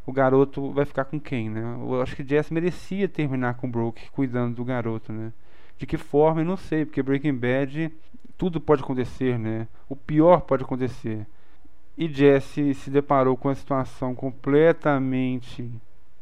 O 0.04 0.12
garoto 0.12 0.72
vai 0.72 0.84
ficar 0.84 1.04
com 1.04 1.20
quem, 1.20 1.48
né? 1.48 1.60
Eu 1.60 2.02
acho 2.02 2.16
que 2.16 2.26
Jesse 2.26 2.52
merecia 2.52 3.08
terminar 3.08 3.54
com 3.54 3.70
Brooke 3.70 4.10
cuidando 4.10 4.56
do 4.56 4.64
garoto, 4.64 5.12
né? 5.12 5.32
De 5.82 5.86
que 5.86 5.96
forma, 5.96 6.42
eu 6.42 6.44
não 6.44 6.56
sei, 6.56 6.84
porque 6.84 7.02
Breaking 7.02 7.34
Bad 7.34 7.92
tudo 8.38 8.60
pode 8.60 8.84
acontecer, 8.84 9.36
né? 9.36 9.66
O 9.88 9.96
pior 9.96 10.42
pode 10.42 10.62
acontecer. 10.62 11.26
E 11.98 12.06
Jesse 12.06 12.72
se 12.74 12.88
deparou 12.88 13.36
com 13.36 13.48
uma 13.48 13.54
situação 13.56 14.14
completamente 14.14 15.68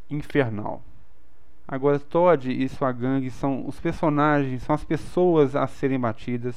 infernal. 0.09 0.83
Agora 1.69 1.99
Todd 1.99 2.51
e 2.51 2.67
sua 2.71 2.91
gangue 2.91 3.31
são 3.31 3.69
os 3.69 3.79
personagens, 3.79 4.63
são 4.63 4.75
as 4.75 4.83
pessoas 4.83 5.55
a 5.55 5.67
serem 5.67 6.01
batidas. 6.01 6.57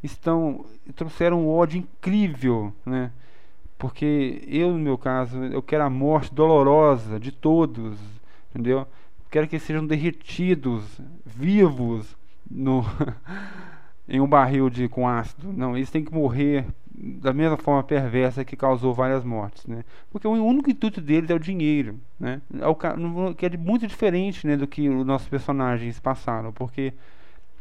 Estão 0.00 0.64
trouxeram 0.94 1.40
um 1.40 1.48
ódio 1.48 1.80
incrível, 1.80 2.72
né? 2.86 3.10
Porque 3.76 4.44
eu, 4.46 4.70
no 4.70 4.78
meu 4.78 4.96
caso, 4.96 5.36
eu 5.46 5.60
quero 5.60 5.82
a 5.82 5.90
morte 5.90 6.32
dolorosa 6.32 7.18
de 7.18 7.32
todos, 7.32 7.98
entendeu? 8.50 8.86
Quero 9.32 9.48
que 9.48 9.58
sejam 9.58 9.84
derretidos, 9.84 10.84
vivos, 11.24 12.16
no 12.50 12.84
em 14.08 14.20
um 14.20 14.26
barril 14.26 14.70
de 14.70 14.88
com 14.88 15.08
ácido. 15.08 15.52
Não, 15.52 15.76
eles 15.76 15.90
têm 15.90 16.04
que 16.04 16.12
morrer 16.12 16.64
da 16.98 17.32
mesma 17.32 17.56
forma 17.56 17.82
perversa 17.82 18.44
que 18.44 18.56
causou 18.56 18.94
várias 18.94 19.22
mortes, 19.22 19.66
né? 19.66 19.84
Porque 20.10 20.26
o 20.26 20.32
único 20.32 20.70
intuito 20.70 21.00
deles 21.00 21.28
é 21.28 21.34
o 21.34 21.38
dinheiro, 21.38 22.00
né? 22.18 22.40
É 22.58 22.66
o, 22.66 22.74
que 22.74 23.46
é 23.46 23.56
muito 23.56 23.86
diferente, 23.86 24.46
né, 24.46 24.56
do 24.56 24.66
que 24.66 24.88
os 24.88 25.04
nossos 25.04 25.28
personagens 25.28 26.00
passaram, 26.00 26.52
porque 26.52 26.94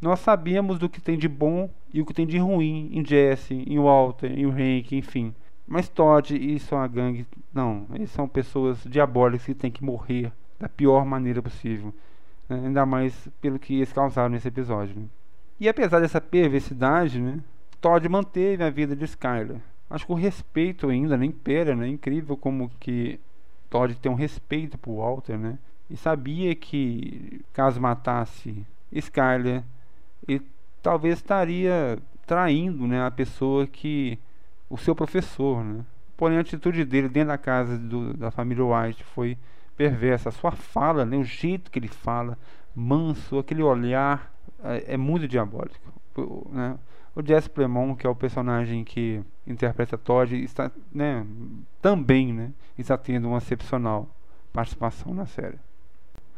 nós 0.02 0.20
sabemos 0.20 0.80
do 0.80 0.88
que 0.88 1.02
tem 1.02 1.18
de 1.18 1.28
bom 1.28 1.70
e 1.94 2.02
o 2.02 2.06
que 2.06 2.14
tem 2.14 2.26
de 2.26 2.38
ruim 2.38 2.90
em 2.94 3.06
Jesse, 3.06 3.54
em 3.68 3.80
Walter, 3.80 4.32
em 4.32 4.46
Hank, 4.46 4.96
enfim. 4.96 5.34
Mas 5.68 5.90
Todd 5.90 6.36
e 6.36 6.60
sua 6.60 6.88
gangue, 6.88 7.26
não, 7.54 7.88
eles 7.94 8.12
são 8.12 8.28
pessoas 8.28 8.84
diabólicas 8.86 9.46
que 9.46 9.54
têm 9.54 9.72
que 9.72 9.84
morrer 9.84 10.32
da 10.60 10.70
pior 10.70 11.06
maneira 11.06 11.42
possível? 11.42 11.94
Ainda 12.50 12.86
mais 12.86 13.28
pelo 13.42 13.60
que 13.60 13.76
eles 13.76 13.92
causaram 13.92 14.30
nesse 14.30 14.48
episódio. 14.48 14.96
Né? 14.96 15.06
E 15.60 15.70
apesar 15.70 16.00
dessa 16.00 16.20
perversidade, 16.22 17.20
né, 17.20 17.40
Todd 17.80 18.08
manteve 18.10 18.64
a 18.64 18.70
vida 18.70 18.96
de 18.96 19.06
Skyler. 19.06 19.60
Acho 19.90 20.06
que 20.06 20.12
o 20.12 20.16
respeito 20.16 20.90
ainda 20.90 21.16
nem 21.16 21.30
impera, 21.30 21.76
né? 21.76 21.88
Incrível 21.88 22.36
como 22.36 22.70
que 22.80 23.20
Todd 23.70 23.96
tem 23.96 24.12
um 24.12 24.16
respeito 24.16 24.78
por 24.78 24.96
Walter, 24.96 25.38
né? 25.38 25.60
E 25.90 25.96
sabia 25.96 26.56
que 26.56 27.42
caso 27.54 27.80
matasse 27.80 28.66
Skyler, 28.92 29.64
ele 30.28 30.42
talvez 30.82 31.16
estaria 31.16 32.00
traindo, 32.26 32.88
né, 32.88 33.06
a 33.06 33.12
pessoa 33.12 33.68
que 33.68 34.18
o 34.70 34.78
seu 34.78 34.96
professor, 34.96 35.64
né? 35.64 35.86
Porém 36.18 36.38
a 36.38 36.42
atitude 36.42 36.84
dele 36.86 37.08
dentro 37.08 37.30
da 37.30 37.38
casa 37.38 37.78
do, 37.78 38.14
da 38.14 38.32
família 38.32 38.66
White 38.66 39.04
foi 39.04 39.38
perversa. 39.76 40.30
A 40.30 40.32
sua 40.32 40.52
fala, 40.52 41.06
né, 41.06 41.18
o 41.18 41.24
jeito 41.24 41.72
que 41.72 41.80
ele 41.80 41.88
fala, 41.88 42.38
manso, 42.76 43.40
aquele 43.40 43.64
olhar 43.64 44.32
é, 44.64 44.94
é 44.94 44.98
muito 44.98 45.28
diabólico, 45.28 45.94
né? 46.52 46.78
O 47.16 47.26
Jesse 47.26 47.50
Plemons, 47.50 47.98
que 47.98 48.06
é 48.06 48.10
o 48.10 48.16
personagem 48.16 48.84
que 48.84 49.24
interpreta 49.48 49.98
Todd, 49.98 50.36
está, 50.36 50.70
né, 50.94 51.26
também, 51.82 52.34
né, 52.34 52.52
está 52.78 52.98
tendo 52.98 53.30
uma 53.30 53.38
excepcional 53.38 54.10
participação 54.52 55.14
na 55.14 55.26
série. 55.26 55.58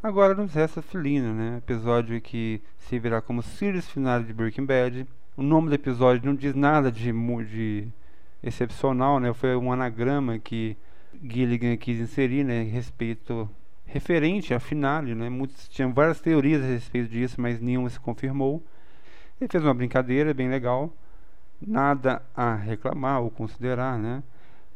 Agora 0.03 0.35
nos 0.35 0.53
resta 0.53 0.83
Felina, 0.83 1.33
né, 1.33 1.57
episódio 1.57 2.21
que 2.21 2.61
se 2.77 2.99
verá 2.99 3.21
como 3.21 3.41
series 3.41 3.89
final 3.89 4.21
de 4.21 4.31
Breaking 4.31 4.65
Bad. 4.65 5.07
O 5.35 5.41
nome 5.41 5.69
do 5.69 5.73
episódio 5.73 6.27
não 6.27 6.35
diz 6.35 6.53
nada 6.53 6.91
de, 6.91 7.11
de 7.45 7.87
excepcional, 8.43 9.19
né, 9.19 9.33
foi 9.33 9.55
um 9.55 9.73
anagrama 9.73 10.37
que 10.37 10.77
Gilligan 11.23 11.77
quis 11.77 11.99
inserir, 11.99 12.43
né, 12.43 12.63
respeito 12.63 13.49
referente 13.85 14.53
à 14.53 14.59
finale, 14.59 15.15
né, 15.15 15.29
muitos 15.29 15.67
tinham 15.69 15.93
várias 15.93 16.19
teorias 16.19 16.61
a 16.61 16.67
respeito 16.67 17.09
disso, 17.09 17.39
mas 17.39 17.59
nenhuma 17.59 17.89
se 17.89 17.99
confirmou. 17.99 18.63
Ele 19.39 19.49
fez 19.49 19.63
uma 19.63 19.73
brincadeira 19.73 20.33
bem 20.33 20.49
legal, 20.49 20.93
nada 21.61 22.21
a 22.35 22.55
reclamar 22.55 23.21
ou 23.21 23.29
considerar, 23.29 23.97
né? 23.97 24.23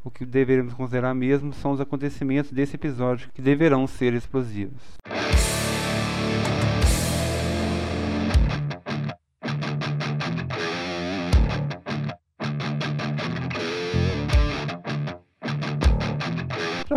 O 0.04 0.10
que 0.10 0.26
deveríamos 0.26 0.74
considerar 0.74 1.14
mesmo 1.14 1.54
são 1.54 1.72
os 1.72 1.82
acontecimentos 1.82 2.52
desse 2.52 2.76
episódio 2.76 3.30
que 3.34 3.42
deverão 3.42 3.86
ser 3.86 4.14
explosivos. 4.14 4.82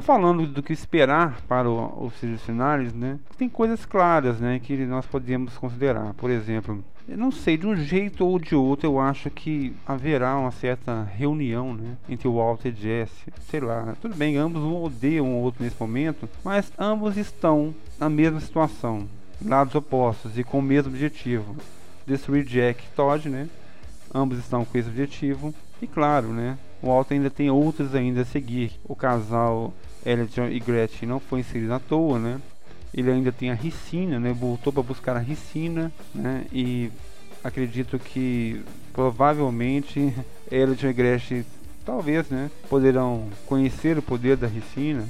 Falando 0.05 0.47
do 0.47 0.63
que 0.63 0.73
esperar 0.73 1.41
para 1.49 1.69
o, 1.69 2.07
os 2.07 2.15
seus 2.21 2.43
finais, 2.43 2.93
né? 2.93 3.19
Tem 3.39 3.49
coisas 3.49 3.85
claras, 3.87 4.39
né, 4.39 4.61
que 4.63 4.77
nós 4.85 5.07
podemos 5.07 5.57
considerar. 5.57 6.13
Por 6.15 6.31
exemplo, 6.31 6.85
eu 7.09 7.19
não 7.19 7.31
sei, 7.31 7.57
de 7.57 7.67
um 7.67 7.75
jeito 7.75 8.25
ou 8.25 8.39
de 8.39 8.55
outro, 8.55 8.87
eu 8.87 9.01
acho 9.01 9.31
que 9.31 9.75
haverá 9.87 10.39
uma 10.39 10.51
certa 10.51 11.03
reunião, 11.03 11.75
né, 11.75 11.97
entre 12.09 12.29
o 12.29 12.37
Walter 12.37 12.69
e 12.69 12.81
Jesse. 12.81 13.33
Sei 13.51 13.61
lá, 13.61 13.95
tudo 14.01 14.15
bem, 14.15 14.37
ambos 14.37 14.63
odeiam 14.63 15.27
um 15.27 15.41
outro 15.41 15.65
nesse 15.65 15.77
momento, 15.81 16.29
mas 16.45 16.73
ambos 16.79 17.17
estão 17.17 17.75
na 17.99 18.09
mesma 18.09 18.41
situação, 18.41 19.09
lados 19.45 19.75
opostos 19.75 20.39
e 20.39 20.45
com 20.45 20.59
o 20.59 20.63
mesmo 20.63 20.93
objetivo: 20.93 21.57
destruir 22.07 22.45
Jack 22.45 22.85
e 22.85 22.97
Todd, 22.97 23.29
né? 23.29 23.49
Ambos 24.15 24.39
estão 24.39 24.65
com 24.65 24.79
esse 24.79 24.89
objetivo. 24.89 25.55
E 25.83 25.87
claro, 25.87 26.29
né? 26.29 26.57
O 26.81 26.89
Walter 26.89 27.15
ainda 27.15 27.31
tem 27.31 27.51
outros 27.51 27.95
ainda 27.95 28.23
a 28.23 28.25
seguir. 28.25 28.73
O 28.85 28.95
casal 28.95 29.73
Elliot 30.05 30.41
e 30.41 30.61
Gretchen 30.61 31.09
não 31.09 31.19
foi 31.19 31.41
inserido 31.41 31.73
à 31.73 31.79
toa, 31.79 32.19
né? 32.19 32.41
Ele 32.93 33.11
ainda 33.11 33.33
tem 33.33 33.51
a 33.51 33.55
ricina, 33.55 34.21
né? 34.21 34.33
Voltou 34.33 34.73
para 34.73 34.83
buscar 34.83 35.17
a 35.17 35.21
ricina, 35.21 35.91
né? 36.15 36.45
E 36.53 36.91
acredito 37.43 37.99
que 37.99 38.63
provavelmente 38.93 40.15
Elliot 40.51 40.87
e 40.87 40.93
Gretchen 40.93 41.45
talvez, 41.85 42.29
né? 42.29 42.51
Poderão 42.69 43.29
conhecer 43.47 43.99
o 43.99 44.03
poder 44.03 44.37
da 44.37 44.47
ricina, 44.47 45.09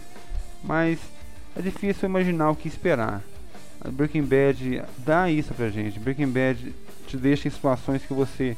mas 0.62 0.98
é 1.56 1.62
difícil 1.62 2.08
imaginar 2.08 2.50
o 2.50 2.56
que 2.56 2.68
esperar. 2.68 3.22
A 3.80 3.90
Breaking 3.90 4.22
Bad 4.22 4.82
dá 4.98 5.30
isso 5.30 5.52
pra 5.52 5.68
gente. 5.68 6.00
Breaking 6.00 6.28
Bad 6.28 6.74
te 7.06 7.16
deixa 7.16 7.48
em 7.48 7.50
situações 7.50 8.02
que 8.02 8.14
você 8.14 8.56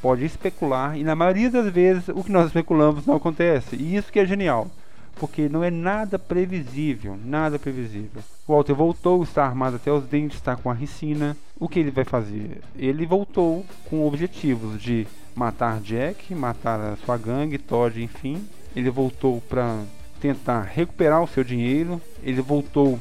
pode 0.00 0.24
especular 0.24 0.98
e 0.98 1.04
na 1.04 1.14
maioria 1.14 1.50
das 1.50 1.72
vezes 1.72 2.08
o 2.08 2.24
que 2.24 2.32
nós 2.32 2.46
especulamos 2.46 3.06
não 3.06 3.16
acontece. 3.16 3.76
E 3.76 3.96
isso 3.96 4.10
que 4.10 4.18
é 4.18 4.26
genial 4.26 4.70
porque 5.16 5.48
não 5.48 5.62
é 5.62 5.70
nada 5.70 6.18
previsível, 6.18 7.18
nada 7.24 7.58
previsível. 7.58 8.22
O 8.46 8.52
Walter 8.52 8.74
voltou, 8.74 9.22
está 9.22 9.44
armado 9.44 9.76
até 9.76 9.90
os 9.90 10.04
dentes, 10.04 10.38
está 10.38 10.56
com 10.56 10.70
a 10.70 10.74
ricina. 10.74 11.36
O 11.58 11.68
que 11.68 11.78
ele 11.78 11.90
vai 11.90 12.04
fazer? 12.04 12.60
Ele 12.76 13.06
voltou 13.06 13.64
com 13.88 14.06
objetivos 14.06 14.80
de 14.80 15.06
matar 15.34 15.80
Jack, 15.80 16.34
matar 16.34 16.80
a 16.80 16.96
sua 16.96 17.16
gangue, 17.16 17.58
Todd, 17.58 18.02
enfim. 18.02 18.46
Ele 18.74 18.90
voltou 18.90 19.40
para 19.48 19.82
tentar 20.20 20.62
recuperar 20.62 21.22
o 21.22 21.28
seu 21.28 21.44
dinheiro. 21.44 22.00
Ele 22.22 22.40
voltou 22.40 22.98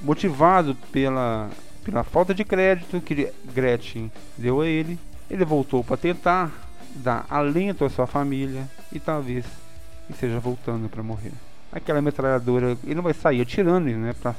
motivado 0.00 0.74
pela, 0.92 1.50
pela 1.84 2.02
falta 2.02 2.34
de 2.34 2.44
crédito 2.44 3.00
que 3.00 3.32
Gretchen 3.52 4.10
deu 4.36 4.60
a 4.60 4.66
ele. 4.66 4.98
Ele 5.30 5.44
voltou 5.44 5.84
para 5.84 5.96
tentar 5.96 6.50
dar 6.94 7.26
alento 7.28 7.84
à 7.84 7.90
sua 7.90 8.06
família 8.06 8.66
e 8.90 8.98
talvez 8.98 9.44
esteja 10.08 10.40
voltando 10.40 10.88
para 10.88 11.02
morrer 11.02 11.32
aquela 11.72 12.00
metralhadora, 12.00 12.76
ele 12.84 12.94
não 12.94 13.02
vai 13.02 13.14
sair 13.14 13.40
atirando, 13.40 13.86
né, 13.86 14.14
pra, 14.20 14.34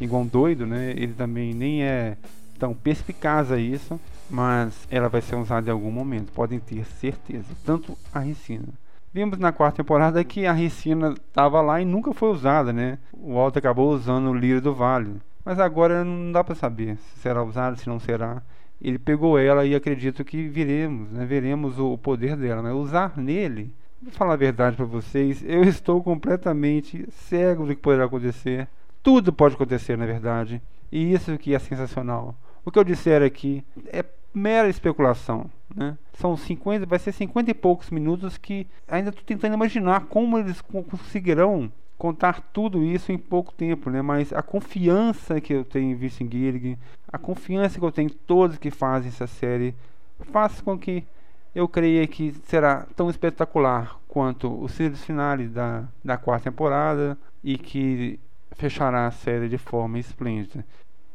igual 0.00 0.22
um 0.22 0.26
doido, 0.26 0.66
né, 0.66 0.90
ele 0.96 1.12
também 1.12 1.54
nem 1.54 1.82
é 1.82 2.16
tão 2.58 2.74
perspicaz 2.74 3.50
a 3.50 3.58
isso, 3.58 4.00
mas 4.30 4.86
ela 4.90 5.08
vai 5.08 5.20
ser 5.20 5.36
usada 5.36 5.68
em 5.68 5.72
algum 5.72 5.90
momento, 5.90 6.32
podem 6.32 6.58
ter 6.58 6.84
certeza, 6.84 7.46
tanto 7.64 7.96
a 8.12 8.20
ricina. 8.20 8.68
Vimos 9.12 9.38
na 9.38 9.52
quarta 9.52 9.82
temporada 9.82 10.24
que 10.24 10.46
a 10.46 10.52
ricina 10.52 11.14
estava 11.28 11.60
lá 11.60 11.80
e 11.80 11.84
nunca 11.84 12.12
foi 12.14 12.30
usada, 12.30 12.72
né, 12.72 12.98
o 13.12 13.34
Walter 13.34 13.58
acabou 13.58 13.92
usando 13.92 14.30
o 14.30 14.34
Lírio 14.34 14.60
do 14.60 14.74
Vale, 14.74 15.16
mas 15.44 15.58
agora 15.58 16.04
não 16.04 16.32
dá 16.32 16.42
para 16.42 16.54
saber 16.54 16.96
se 16.96 17.20
será 17.20 17.42
usada, 17.42 17.76
se 17.76 17.88
não 17.88 17.98
será. 17.98 18.40
Ele 18.80 18.98
pegou 18.98 19.38
ela 19.38 19.64
e 19.64 19.74
acredito 19.74 20.24
que 20.24 20.48
viremos, 20.48 21.10
né, 21.10 21.24
veremos 21.24 21.78
o 21.78 21.96
poder 21.98 22.36
dela, 22.36 22.62
né, 22.62 22.72
usar 22.72 23.16
nele 23.16 23.72
Vou 24.02 24.10
falar 24.10 24.32
a 24.32 24.36
verdade 24.36 24.74
para 24.74 24.84
vocês, 24.84 25.44
eu 25.46 25.62
estou 25.62 26.02
completamente 26.02 27.06
cego 27.12 27.64
do 27.64 27.74
que 27.74 27.80
poderá 27.80 28.06
acontecer. 28.06 28.66
Tudo 29.00 29.32
pode 29.32 29.54
acontecer, 29.54 29.96
na 29.96 30.04
verdade. 30.04 30.60
E 30.90 31.12
isso 31.12 31.38
que 31.38 31.54
é 31.54 31.58
sensacional. 31.60 32.34
O 32.64 32.70
que 32.72 32.80
eu 32.80 32.84
disser 32.84 33.22
aqui 33.22 33.64
é 33.86 34.04
mera 34.34 34.68
especulação, 34.68 35.48
né? 35.72 35.96
São 36.14 36.36
50, 36.36 36.84
vai 36.84 36.98
ser 36.98 37.12
50 37.12 37.52
e 37.52 37.54
poucos 37.54 37.90
minutos 37.90 38.36
que 38.36 38.66
ainda 38.88 39.10
estou 39.10 39.24
tentando 39.24 39.54
imaginar 39.54 40.06
como 40.06 40.36
eles 40.36 40.60
conseguirão 40.60 41.70
contar 41.96 42.40
tudo 42.52 42.82
isso 42.82 43.12
em 43.12 43.18
pouco 43.18 43.52
tempo, 43.52 43.88
né? 43.88 44.02
Mas 44.02 44.32
a 44.32 44.42
confiança 44.42 45.40
que 45.40 45.52
eu 45.52 45.64
tenho 45.64 45.92
em 45.92 45.94
Vincent 45.94 46.28
Gilligan, 46.28 46.76
a 47.06 47.18
confiança 47.18 47.78
que 47.78 47.84
eu 47.84 47.92
tenho 47.92 48.06
em 48.06 48.12
todos 48.26 48.58
que 48.58 48.72
fazem 48.72 49.10
essa 49.10 49.28
série, 49.28 49.76
faz 50.32 50.60
com 50.60 50.76
que 50.76 51.04
eu 51.54 51.68
creio 51.68 52.06
que 52.08 52.32
será 52.44 52.86
tão 52.96 53.10
espetacular 53.10 53.98
quanto 54.08 54.52
os 54.62 54.72
series 54.72 55.04
finais 55.04 55.50
da, 55.50 55.84
da 56.04 56.16
quarta 56.16 56.50
temporada 56.50 57.18
e 57.44 57.58
que 57.58 58.18
fechará 58.52 59.06
a 59.06 59.10
série 59.10 59.48
de 59.48 59.58
forma 59.58 59.98
esplêndida. 59.98 60.64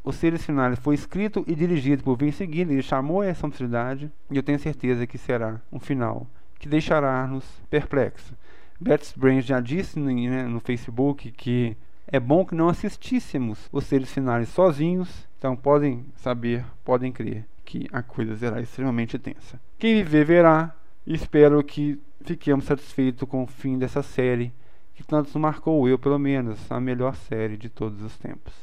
O 0.04 0.12
series 0.12 0.44
finais 0.44 0.78
foi 0.78 0.94
escrito 0.94 1.44
e 1.46 1.54
dirigido 1.54 2.02
por 2.02 2.16
Vince 2.16 2.44
Gilligan, 2.44 2.72
ele 2.72 2.82
chamou 2.82 3.22
essa 3.22 3.48
possibilidade 3.48 4.10
e 4.30 4.36
eu 4.36 4.42
tenho 4.42 4.58
certeza 4.58 5.06
que 5.06 5.18
será 5.18 5.60
um 5.72 5.80
final 5.80 6.26
que 6.58 6.68
deixará-nos 6.68 7.44
perplexos. 7.68 8.32
Betts 8.80 9.12
Brains 9.16 9.44
já 9.44 9.60
disse 9.60 9.98
né, 9.98 10.44
no 10.44 10.60
Facebook 10.60 11.32
que 11.32 11.76
é 12.06 12.18
bom 12.18 12.44
que 12.44 12.54
não 12.54 12.68
assistíssemos 12.68 13.68
os 13.72 13.84
seres 13.84 14.10
finais 14.10 14.48
sozinhos, 14.48 15.28
então 15.36 15.54
podem 15.54 16.06
saber, 16.16 16.64
podem 16.84 17.12
crer 17.12 17.44
que 17.68 17.86
a 17.92 18.02
coisa 18.02 18.34
será 18.34 18.62
extremamente 18.62 19.18
tensa. 19.18 19.60
Quem 19.78 19.96
viver 19.96 20.24
verá, 20.24 20.74
espero 21.06 21.62
que 21.62 22.00
fiquemos 22.22 22.64
satisfeitos 22.64 23.28
com 23.28 23.42
o 23.42 23.46
fim 23.46 23.76
dessa 23.76 24.02
série, 24.02 24.54
que 24.94 25.04
tanto 25.04 25.38
marcou 25.38 25.86
eu, 25.86 25.98
pelo 25.98 26.18
menos, 26.18 26.58
a 26.72 26.80
melhor 26.80 27.14
série 27.14 27.58
de 27.58 27.68
todos 27.68 28.00
os 28.02 28.16
tempos. 28.16 28.54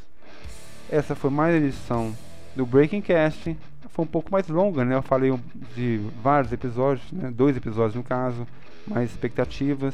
Essa 0.89 1.14
foi 1.14 1.30
mais 1.30 1.53
uma 1.53 1.68
edição 1.68 2.16
do 2.56 2.66
Breaking 2.66 3.01
Cast. 3.01 3.56
Foi 3.89 4.06
um 4.06 4.08
pouco 4.08 4.32
mais 4.32 4.47
longa, 4.47 4.84
né? 4.84 4.95
Eu 4.95 5.03
falei 5.03 5.32
de 5.76 6.01
vários 6.24 6.51
episódios, 6.51 7.12
né? 7.12 7.30
dois 7.30 7.56
episódios 7.56 7.93
no 7.93 8.03
caso, 8.03 8.47
mais 8.88 9.12
expectativas. 9.12 9.93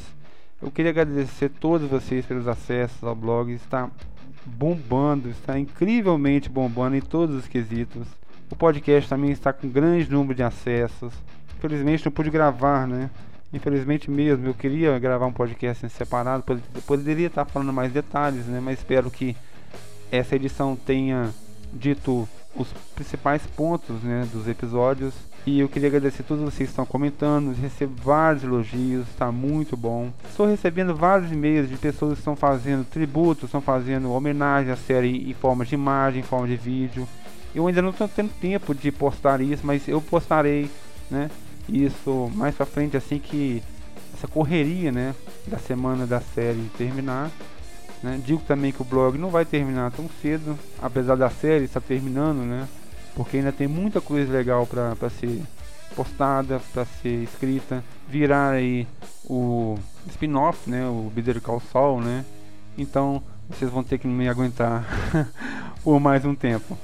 Eu 0.61 0.71
queria 0.71 0.91
agradecer 0.91 1.47
a 1.47 1.59
todos 1.59 1.89
vocês 1.89 2.25
pelos 2.25 2.47
acessos 2.47 3.03
ao 3.03 3.13
blog. 3.13 3.51
Está 3.51 3.91
bombando, 4.45 5.29
está 5.29 5.59
incrivelmente 5.59 6.49
bombando 6.49 6.95
em 6.95 7.01
todos 7.01 7.35
os 7.35 7.47
quesitos. 7.49 8.07
O 8.51 8.55
podcast 8.55 9.09
também 9.09 9.31
está 9.31 9.53
com 9.53 9.69
grande 9.69 10.11
número 10.11 10.35
de 10.35 10.43
acessos. 10.43 11.13
Infelizmente 11.57 12.05
não 12.05 12.11
pude 12.11 12.29
gravar, 12.29 12.85
né? 12.85 13.09
Infelizmente 13.53 14.11
mesmo, 14.11 14.47
eu 14.47 14.53
queria 14.53 14.97
gravar 14.99 15.25
um 15.25 15.33
podcast 15.33 15.89
separado, 15.89 16.43
poderia 16.85 17.27
estar 17.27 17.45
falando 17.45 17.73
mais 17.73 17.91
detalhes, 17.91 18.45
né? 18.45 18.59
Mas 18.61 18.79
espero 18.79 19.09
que 19.09 19.35
essa 20.11 20.35
edição 20.35 20.75
tenha 20.75 21.29
dito 21.73 22.27
os 22.55 22.67
principais 22.93 23.45
pontos 23.47 24.03
né, 24.03 24.27
dos 24.31 24.47
episódios. 24.47 25.13
E 25.45 25.59
eu 25.59 25.67
queria 25.67 25.87
agradecer 25.87 26.21
a 26.21 26.25
todos 26.25 26.43
vocês 26.43 26.69
que 26.69 26.73
estão 26.73 26.85
comentando, 26.85 27.55
recebo 27.55 27.95
vários 28.03 28.43
elogios, 28.43 29.07
está 29.07 29.31
muito 29.31 29.75
bom. 29.75 30.11
Estou 30.29 30.45
recebendo 30.45 30.95
vários 30.95 31.31
e-mails 31.31 31.67
de 31.67 31.77
pessoas 31.77 32.13
que 32.13 32.19
estão 32.19 32.35
fazendo 32.35 32.85
tributos, 32.85 33.45
estão 33.45 33.61
fazendo 33.61 34.11
homenagem 34.11 34.71
à 34.71 34.75
série 34.75 35.29
em 35.29 35.33
forma 35.33 35.65
de 35.65 35.73
imagem, 35.73 36.19
em 36.19 36.23
forma 36.23 36.47
de 36.47 36.57
vídeo. 36.57 37.07
Eu 37.53 37.67
ainda 37.67 37.81
não 37.81 37.89
estou 37.89 38.07
tendo 38.07 38.31
tempo 38.39 38.73
de 38.73 38.91
postar 38.91 39.41
isso, 39.41 39.65
mas 39.65 39.87
eu 39.87 40.01
postarei, 40.01 40.69
né? 41.09 41.29
Isso 41.67 42.31
mais 42.33 42.55
pra 42.55 42.65
frente 42.65 42.97
assim 42.97 43.19
que 43.19 43.61
essa 44.13 44.27
correria, 44.27 44.91
né, 44.91 45.15
da 45.47 45.57
semana 45.57 46.05
da 46.05 46.21
série 46.21 46.69
terminar. 46.77 47.31
Né? 48.03 48.19
Digo 48.25 48.41
também 48.47 48.71
que 48.71 48.81
o 48.81 48.85
blog 48.85 49.17
não 49.17 49.29
vai 49.29 49.45
terminar 49.45 49.91
tão 49.91 50.09
cedo, 50.21 50.57
apesar 50.81 51.15
da 51.15 51.29
série 51.29 51.65
estar 51.65 51.81
terminando, 51.81 52.39
né? 52.39 52.67
Porque 53.15 53.37
ainda 53.37 53.51
tem 53.51 53.67
muita 53.67 54.01
coisa 54.01 54.31
legal 54.31 54.65
para 54.65 55.09
ser 55.09 55.41
postada, 55.95 56.61
para 56.73 56.85
ser 56.85 57.23
escrita, 57.23 57.83
virar 58.07 58.51
aí 58.51 58.87
o 59.25 59.77
spin-off, 60.07 60.69
né, 60.69 60.87
o 60.87 61.11
Bitter 61.13 61.41
Call 61.41 61.61
Saul, 61.71 62.01
né? 62.01 62.25
Então, 62.77 63.21
vocês 63.49 63.69
vão 63.69 63.83
ter 63.83 63.97
que 63.97 64.07
me 64.07 64.27
aguentar 64.29 64.85
por 65.83 65.99
mais 65.99 66.25
um 66.25 66.33
tempo. 66.33 66.77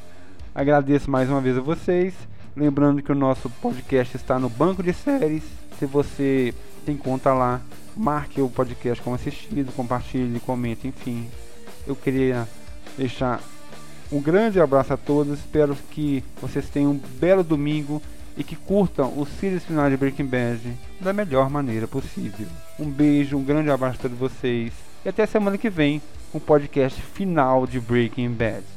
Agradeço 0.58 1.12
mais 1.12 1.30
uma 1.30 1.40
vez 1.40 1.56
a 1.56 1.62
vocês. 1.62 2.16
Lembrando 2.56 3.04
que 3.04 3.12
o 3.12 3.16
nosso 3.16 3.48
podcast 3.48 4.18
está 4.18 4.40
no 4.40 4.50
banco 4.50 4.82
de 4.82 4.92
séries. 4.92 5.44
Se 5.78 5.86
você 5.86 6.52
tem 6.84 6.98
conta 6.98 7.32
lá, 7.32 7.62
marque 7.96 8.42
o 8.42 8.50
podcast 8.50 9.04
como 9.04 9.16
assistido, 9.16 9.72
compartilhe, 9.74 10.40
comente, 10.40 10.88
enfim. 10.88 11.30
Eu 11.86 11.96
queria 11.96 12.48
deixar 12.98 13.40
um 14.12 14.20
grande 14.20 14.60
abraço 14.60 14.92
a 14.92 14.98
todos. 14.98 15.38
Espero 15.38 15.78
que 15.92 16.24
vocês 16.42 16.68
tenham 16.68 16.94
um 16.94 17.02
belo 17.20 17.44
domingo 17.44 18.02
e 18.36 18.44
que 18.44 18.56
curtam 18.56 19.14
os 19.16 19.30
series 19.40 19.64
finais 19.64 19.92
de 19.92 19.98
Breaking 19.98 20.26
Bad 20.26 20.60
da 21.00 21.14
melhor 21.14 21.52
maneira 21.52 21.88
possível. 21.88 22.48
Um 22.80 22.90
beijo, 22.90 23.38
um 23.38 23.44
grande 23.44 23.70
abraço 23.70 24.00
a 24.00 24.02
todos 24.02 24.18
vocês 24.18 24.74
e 25.06 25.10
até 25.10 25.24
semana 25.28 25.56
que 25.56 25.70
vem 25.70 26.02
com 26.32 26.40
o 26.40 26.42
podcast 26.42 27.00
final 27.00 27.68
de 27.68 27.80
Breaking 27.80 28.32
Bad. 28.32 28.77